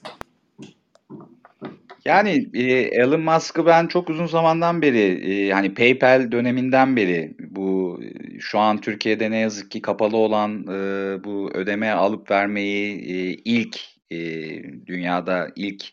[2.05, 7.99] Yani e, Elon Musk'ı ben çok uzun zamandan beri e, hani PayPal döneminden beri bu
[8.03, 13.33] e, şu an Türkiye'de ne yazık ki kapalı olan e, bu ödeme alıp vermeyi e,
[13.45, 13.79] ilk
[14.11, 14.17] e,
[14.85, 15.83] dünyada ilk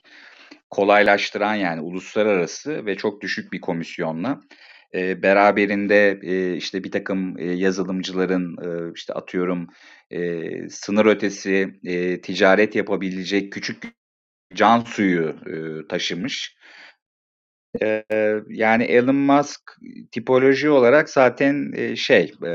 [0.71, 4.41] kolaylaştıran yani uluslararası ve çok düşük bir komisyonla
[4.95, 9.69] e, beraberinde e, işte bir takım e, yazılımcıların e, işte atıyorum
[10.11, 13.99] e, sınır ötesi e, ticaret yapabilecek küçük
[14.55, 16.59] can suyu e, taşımış.
[17.83, 18.05] E,
[18.49, 19.61] yani Elon Musk
[20.13, 22.51] tipoloji olarak zaten e, şey e,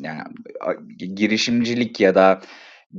[0.00, 0.22] yani
[1.14, 2.40] girişimcilik ya da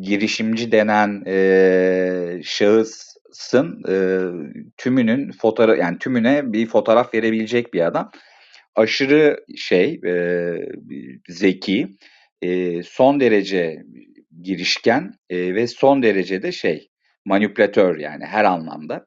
[0.01, 3.95] girişimci denen e, şahısın e,
[4.77, 8.11] tümünün fotoğraf yani tümüne bir fotoğraf verebilecek bir adam.
[8.75, 10.55] Aşırı şey e,
[11.27, 11.87] zeki,
[12.41, 13.83] e, son derece
[14.41, 16.88] girişken e, ve son derece de şey
[17.25, 19.05] manipülatör yani her anlamda.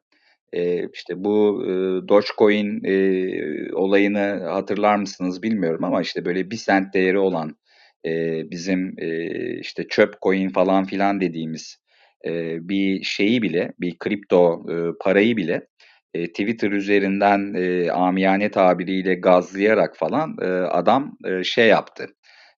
[0.53, 1.69] E, işte bu e,
[2.07, 7.57] Dogecoin e, olayını hatırlar mısınız bilmiyorum ama işte böyle bir sent değeri olan
[8.05, 11.77] e, bizim e, işte çöp coin falan filan dediğimiz
[12.25, 15.67] e, bir şeyi bile bir kripto e, parayı bile
[16.13, 22.07] e, Twitter üzerinden e, amiyane tabiriyle gazlayarak falan e, adam e, şey yaptı.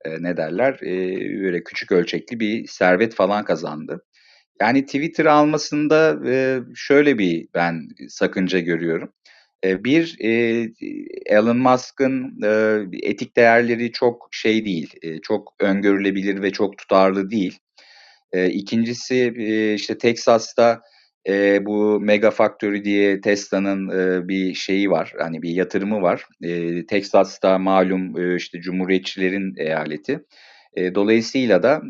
[0.05, 0.73] E, ne derler?
[0.81, 4.03] E, böyle küçük ölçekli bir servet falan kazandı.
[4.61, 6.19] Yani Twitter almasında
[6.75, 9.13] şöyle bir ben sakınca görüyorum.
[9.63, 10.17] Bir,
[11.25, 12.41] Elon Musk'ın
[13.03, 14.93] etik değerleri çok şey değil,
[15.23, 17.59] çok öngörülebilir ve çok tutarlı değil.
[18.31, 20.81] E, ikincisi e, işte Texas'ta
[21.61, 23.89] bu Mega Factory diye Tesla'nın
[24.27, 26.25] bir şeyi var, hani bir yatırımı var.
[26.87, 30.19] Texas'ta malum işte Cumhuriyetçilerin eyaleti.
[30.77, 31.81] Dolayısıyla da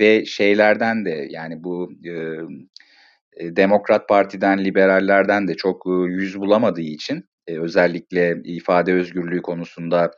[0.00, 7.24] ve şeylerden de yani bu e, Demokrat Parti'den, liberallerden de çok e, yüz bulamadığı için
[7.46, 10.10] e, özellikle ifade özgürlüğü konusunda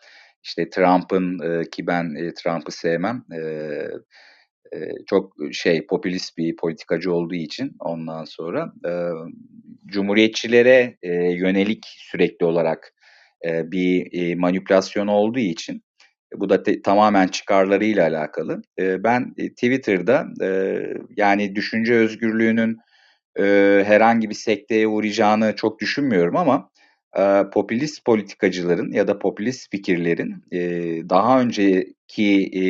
[0.42, 3.40] işte Trump'ın e, ki ben e, Trump'ı sevmem e,
[4.72, 8.92] e, çok şey popülist bir politikacı olduğu için ondan sonra e,
[9.86, 12.94] cumhuriyetçilere e, yönelik sürekli olarak
[13.46, 15.82] e, bir e, manipülasyon olduğu için
[16.36, 18.62] bu da te, tamamen çıkarlarıyla alakalı.
[18.78, 20.80] E, ben e, Twitter'da e,
[21.16, 22.78] yani düşünce özgürlüğünün
[23.38, 23.44] e,
[23.86, 26.70] herhangi bir sekteye uğrayacağını çok düşünmüyorum ama
[27.18, 30.60] e, popülist politikacıların ya da popülist fikirlerin e,
[31.08, 32.62] daha önceki e,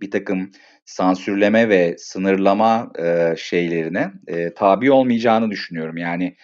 [0.00, 0.50] bir takım
[0.84, 5.96] sansürleme ve sınırlama e, şeylerine e, tabi olmayacağını düşünüyorum.
[5.96, 6.36] Yani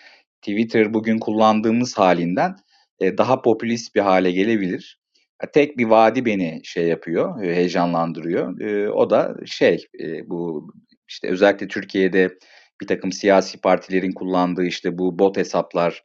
[0.42, 2.56] Twitter bugün kullandığımız halinden
[3.00, 5.03] e, daha popülist bir hale gelebilir.
[5.52, 8.60] Tek bir vadi beni şey yapıyor, heyecanlandırıyor.
[8.60, 10.68] E, o da şey, e, bu
[11.08, 12.38] işte özellikle Türkiye'de
[12.80, 16.04] bir takım siyasi partilerin kullandığı işte bu bot hesaplar,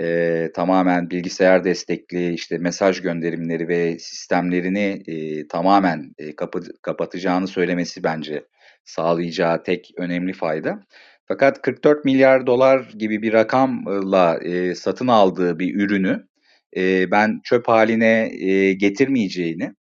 [0.00, 8.04] e, tamamen bilgisayar destekli işte mesaj gönderimleri ve sistemlerini e, tamamen e, kapı, kapatacağını söylemesi
[8.04, 8.44] bence
[8.84, 10.80] sağlayacağı tek önemli fayda.
[11.28, 16.28] Fakat 44 milyar dolar gibi bir rakamla e, satın aldığı bir ürünü
[16.76, 19.74] e, ben çöp haline e, getirmeyeceğini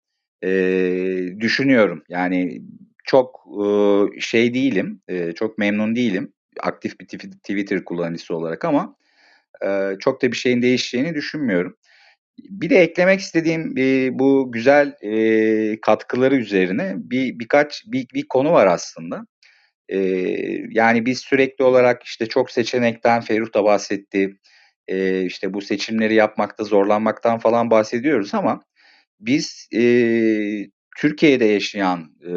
[0.44, 0.50] e,
[1.40, 2.04] düşünüyorum.
[2.10, 2.62] Yani
[3.04, 3.66] çok e,
[4.20, 8.96] şey değilim, e, çok memnun değilim aktif bir Twitter kullanıcısı olarak ama
[9.66, 11.78] e, çok da bir şeyin değişeceğini düşünmüyorum.
[12.40, 18.52] Bir de eklemek istediğim e, bu güzel e, katkıları üzerine bir birkaç bir, bir konu
[18.52, 19.26] var aslında.
[19.90, 20.00] E,
[20.70, 24.38] yani biz sürekli olarak işte çok seçenekten Ferruh da bahsetti
[24.88, 28.62] e, işte bu seçimleri yapmakta zorlanmaktan falan bahsediyoruz ama
[29.20, 29.82] biz e,
[30.98, 32.34] Türkiye'de yaşayan e,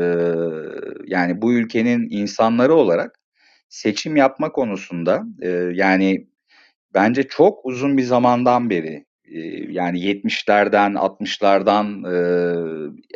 [1.07, 3.19] yani bu ülkenin insanları olarak
[3.69, 6.27] seçim yapma konusunda e, yani
[6.95, 9.39] bence çok uzun bir zamandan beri e,
[9.73, 12.05] yani 70'lerden 60'lardan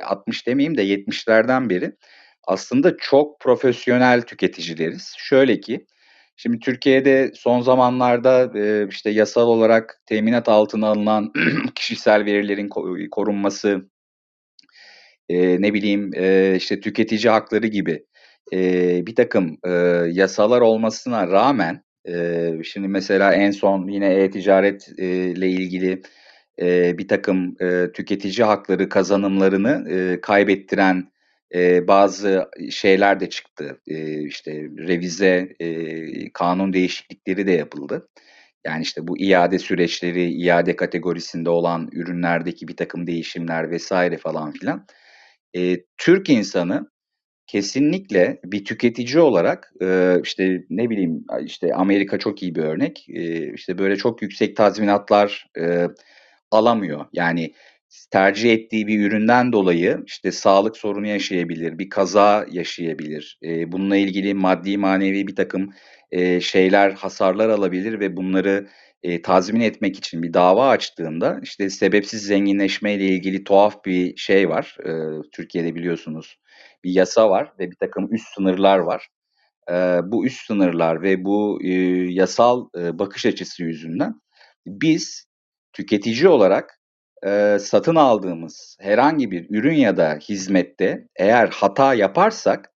[0.01, 1.93] e, 60 demeyeyim de 70'lerden beri
[2.45, 5.15] aslında çok profesyonel tüketicileriz.
[5.19, 5.87] Şöyle ki
[6.43, 11.33] Şimdi Türkiye'de son zamanlarda e, işte yasal olarak teminat altına alınan
[11.75, 12.69] kişisel verilerin
[13.11, 13.91] korunması,
[15.29, 18.05] e, ne bileyim e, işte tüketici hakları gibi
[19.07, 19.59] bir takım
[20.11, 21.85] yasalar olmasına rağmen
[22.65, 26.03] şimdi mesela en son yine e-ticaret ile ilgili
[26.99, 27.55] bir takım
[27.95, 31.13] tüketici hakları kazanımlarını kaybettiren
[31.55, 33.81] e, bazı şeyler de çıktı.
[33.87, 38.09] E, işte revize e, kanun değişiklikleri de yapıldı.
[38.67, 44.87] Yani işte bu iade süreçleri, iade kategorisinde olan ürünlerdeki bir takım değişimler vesaire falan filan.
[45.57, 46.91] E, Türk insanı
[47.47, 53.07] kesinlikle bir tüketici olarak e, işte ne bileyim işte Amerika çok iyi bir örnek.
[53.09, 55.87] E, işte böyle çok yüksek tazminatlar e,
[56.51, 57.07] alamıyor.
[57.13, 57.53] Yani
[58.11, 63.39] tercih ettiği bir üründen dolayı işte sağlık sorunu yaşayabilir, bir kaza yaşayabilir.
[63.43, 65.71] E, bununla ilgili maddi manevi bir takım
[66.11, 68.69] e, şeyler, hasarlar alabilir ve bunları
[69.03, 74.77] e, tazmin etmek için bir dava açtığında işte sebepsiz zenginleşmeyle ilgili tuhaf bir şey var.
[74.85, 74.93] E,
[75.33, 76.39] Türkiye'de biliyorsunuz
[76.85, 79.09] bir yasa var ve bir takım üst sınırlar var.
[79.71, 79.75] E,
[80.05, 81.71] bu üst sınırlar ve bu e,
[82.13, 84.15] yasal e, bakış açısı yüzünden
[84.67, 85.27] biz
[85.73, 86.82] tüketici olarak
[87.27, 92.73] e, satın aldığımız herhangi bir ürün ya da hizmette eğer hata yaparsak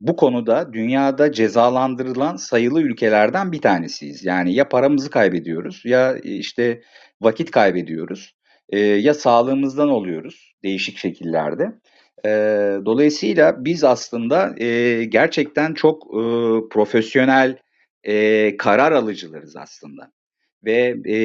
[0.00, 4.24] bu konuda dünyada cezalandırılan sayılı ülkelerden bir tanesiyiz.
[4.24, 6.82] Yani ya paramızı kaybediyoruz ya işte
[7.20, 8.36] vakit kaybediyoruz
[8.68, 11.72] e, ya sağlığımızdan oluyoruz değişik şekillerde.
[12.24, 12.30] E,
[12.86, 16.20] dolayısıyla biz aslında e, gerçekten çok e,
[16.70, 17.56] profesyonel
[18.04, 20.12] e, karar alıcılarız aslında
[20.64, 21.18] ve e,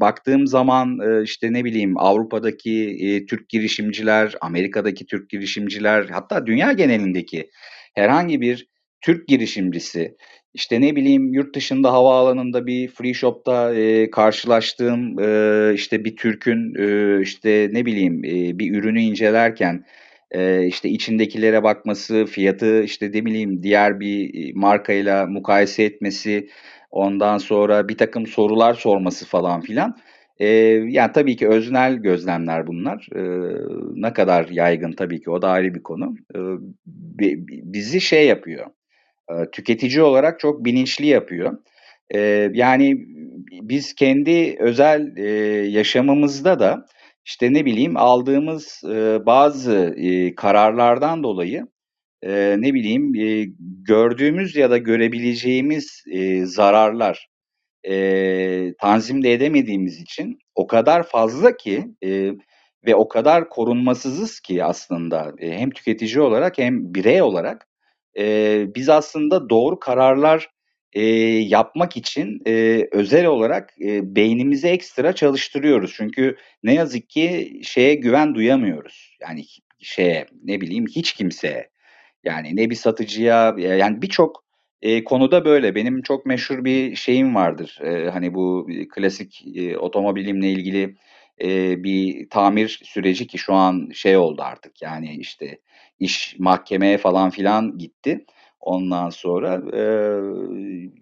[0.00, 6.72] baktığım zaman e, işte ne bileyim Avrupa'daki e, Türk girişimciler, Amerika'daki Türk girişimciler, hatta dünya
[6.72, 7.50] genelindeki
[7.94, 8.68] herhangi bir
[9.00, 10.16] Türk girişimcisi
[10.56, 16.74] işte ne bileyim yurt dışında havaalanında bir free shop'ta e, karşılaştığım e, işte bir Türk'ün
[16.78, 19.84] e, işte ne bileyim e, bir ürünü incelerken
[20.30, 26.48] e, işte içindekilere bakması, fiyatı işte ne bileyim diğer bir markayla mukayese etmesi,
[26.90, 29.96] ondan sonra bir takım sorular sorması falan filan.
[30.38, 30.46] E,
[30.88, 33.08] yani tabii ki öznel gözlemler bunlar.
[33.16, 33.20] E,
[33.94, 36.14] ne kadar yaygın tabii ki o da ayrı bir konu.
[36.34, 36.38] E,
[37.72, 38.66] bizi şey yapıyor,
[39.30, 41.58] e, tüketici olarak çok bilinçli yapıyor.
[42.14, 42.96] E, yani
[43.62, 45.28] biz kendi özel e,
[45.68, 46.86] yaşamımızda da
[47.24, 51.66] işte ne bileyim aldığımız e, bazı e, kararlardan dolayı
[52.26, 53.46] e, ne bileyim e,
[53.82, 57.28] gördüğümüz ya da görebileceğimiz e, zararlar
[57.88, 62.30] e, tanzimde edemediğimiz için o kadar fazla ki e,
[62.86, 67.68] ve o kadar korunmasızız ki aslında e, hem tüketici olarak hem birey olarak
[68.18, 70.48] e, biz aslında doğru kararlar
[70.92, 71.02] e,
[71.38, 75.92] yapmak için e, özel olarak e, beynimizi ekstra çalıştırıyoruz.
[75.96, 79.16] Çünkü ne yazık ki şeye güven duyamıyoruz.
[79.20, 79.44] Yani
[79.80, 81.75] şeye ne bileyim hiç kimseye.
[82.26, 84.44] Yani ne bir satıcıya yani birçok
[84.82, 85.74] e, konuda böyle.
[85.74, 87.78] Benim çok meşhur bir şeyim vardır.
[87.82, 90.96] E, hani bu klasik e, otomobilimle ilgili
[91.42, 94.82] e, bir tamir süreci ki şu an şey oldu artık.
[94.82, 95.58] Yani işte
[96.00, 98.24] iş mahkemeye falan filan gitti.
[98.60, 99.82] Ondan sonra e,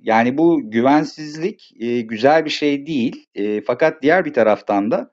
[0.03, 3.27] yani bu güvensizlik e, güzel bir şey değil.
[3.35, 5.11] E, fakat diğer bir taraftan da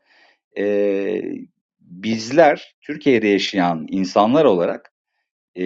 [0.57, 1.22] e,
[1.80, 4.90] bizler Türkiye'de yaşayan insanlar olarak
[5.55, 5.65] e,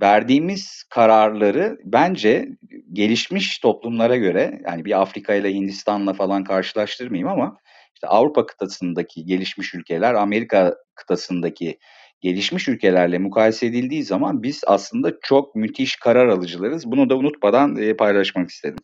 [0.00, 2.48] verdiğimiz kararları bence
[2.92, 7.56] gelişmiş toplumlara göre yani bir Afrika ile Hindistan'la falan karşılaştırmayayım ama
[7.94, 11.78] işte Avrupa kıtasındaki gelişmiş ülkeler, Amerika kıtasındaki
[12.20, 16.86] gelişmiş ülkelerle mukayese edildiği zaman biz aslında çok müthiş karar alıcılarız.
[16.86, 18.78] Bunu da unutmadan paylaşmak istedim.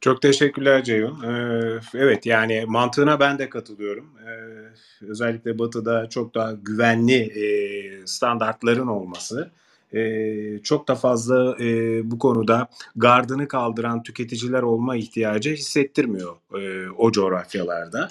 [0.00, 1.22] Çok teşekkürler Ceyhun.
[1.22, 4.10] Ee, evet yani mantığına ben de katılıyorum.
[4.26, 9.50] Ee, özellikle Batı'da çok daha güvenli e, standartların olması
[9.92, 16.36] e, çok da fazla e, bu konuda gardını kaldıran tüketiciler olma ihtiyacı hissettirmiyor
[16.98, 18.08] o coğrafyalarda.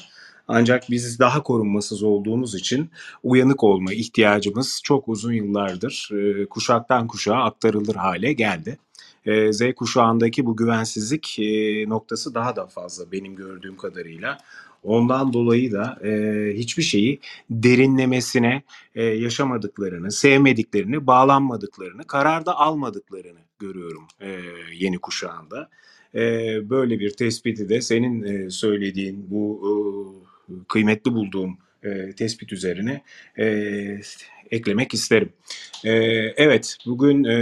[0.48, 2.90] Ancak biz daha korunmasız olduğumuz için
[3.24, 6.12] uyanık olma ihtiyacımız çok uzun yıllardır
[6.50, 8.78] kuşaktan kuşağa aktarılır hale geldi.
[9.26, 11.44] E, Z kuşağındaki bu güvensizlik e,
[11.90, 14.38] noktası daha da fazla benim gördüğüm kadarıyla.
[14.84, 16.12] Ondan dolayı da e,
[16.54, 18.64] hiçbir şeyi derinlemesine
[18.96, 24.40] e, yaşamadıklarını, sevmediklerini, bağlanmadıklarını, kararda almadıklarını görüyorum e,
[24.74, 25.70] yeni kuşağında.
[26.16, 26.20] E,
[26.70, 29.62] böyle bir tespiti de senin e, söylediğin bu
[30.50, 33.02] e, kıymetli bulduğum e, tespit üzerine
[33.40, 33.46] e,
[34.52, 35.34] eklemek isterim.
[35.86, 35.92] E,
[36.38, 37.38] evet, bugün e,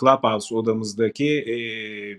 [0.00, 1.56] Clubhouse odamızdaki e,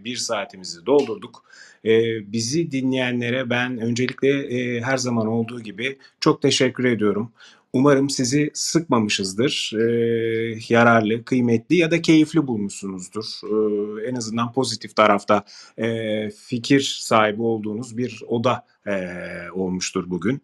[0.06, 1.44] bir saatimizi doldurduk.
[1.86, 1.92] E,
[2.32, 7.32] bizi dinleyenlere ben öncelikle e, her zaman olduğu gibi çok teşekkür ediyorum.
[7.74, 9.72] Umarım sizi sıkmamışızdır.
[9.80, 13.26] E, yararlı, kıymetli ya da keyifli bulmuşsunuzdur.
[13.44, 15.44] E, en azından pozitif tarafta
[15.78, 18.94] e, fikir sahibi olduğunuz bir oda e,
[19.54, 20.42] olmuştur bugün.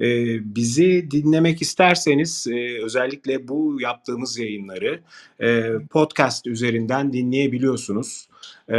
[0.00, 0.06] E,
[0.54, 5.00] bizi dinlemek isterseniz e, özellikle bu yaptığımız yayınları
[5.40, 8.28] e, podcast üzerinden dinleyebiliyorsunuz.
[8.68, 8.74] Ee,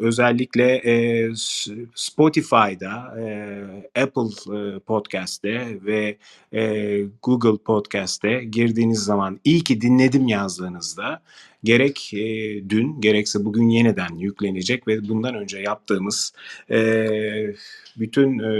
[0.00, 1.28] özellikle e,
[1.94, 6.16] Spotify'da, e, Apple e, Podcast'te ve
[6.52, 11.22] e, Google Podcast'te girdiğiniz zaman iyi ki dinledim yazdığınızda
[11.64, 12.24] gerek e,
[12.68, 16.32] dün gerekse bugün yeniden yüklenecek ve bundan önce yaptığımız
[16.70, 17.06] e,
[17.96, 18.52] bütün e,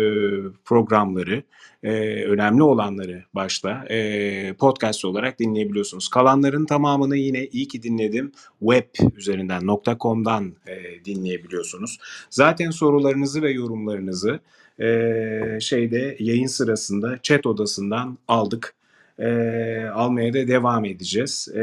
[0.64, 1.42] programları
[1.82, 1.90] e,
[2.24, 6.08] önemli olanları başta e, podcast olarak dinleyebiliyorsunuz.
[6.08, 9.62] Kalanların tamamını yine iyi ki dinledim web üzerinden
[10.00, 11.98] .com'dan e, dinleyebiliyorsunuz.
[12.30, 14.40] Zaten sorularınızı ve yorumlarınızı
[14.80, 18.74] e, şeyde yayın sırasında chat odasından aldık
[19.20, 21.48] e, almaya da devam edeceğiz.
[21.54, 21.60] E,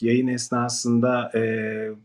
[0.00, 1.40] yayın esnasında e,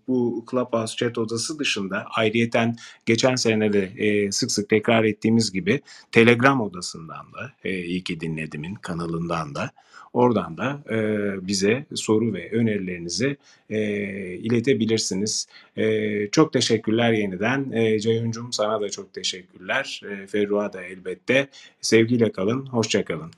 [0.08, 2.76] bu Clubhouse chat odası dışında ayrıyeten
[3.06, 5.82] geçen sene de e, sık sık tekrar ettiğimiz gibi
[6.12, 9.72] Telegram odasından da e, iyi ki dinledimin kanalından da
[10.14, 10.98] oradan da e,
[11.48, 13.38] bize soru ve önerilerinizi
[13.70, 13.82] e,
[14.34, 15.48] iletebilirsiniz.
[15.78, 17.72] E, çok teşekkürler yeniden.
[17.72, 20.02] E, Ceyhun'cum sana da çok teşekkürler.
[20.12, 21.48] E, Ferruha da elbette.
[21.82, 23.32] Sevgiyle kalın, hoşçakalın.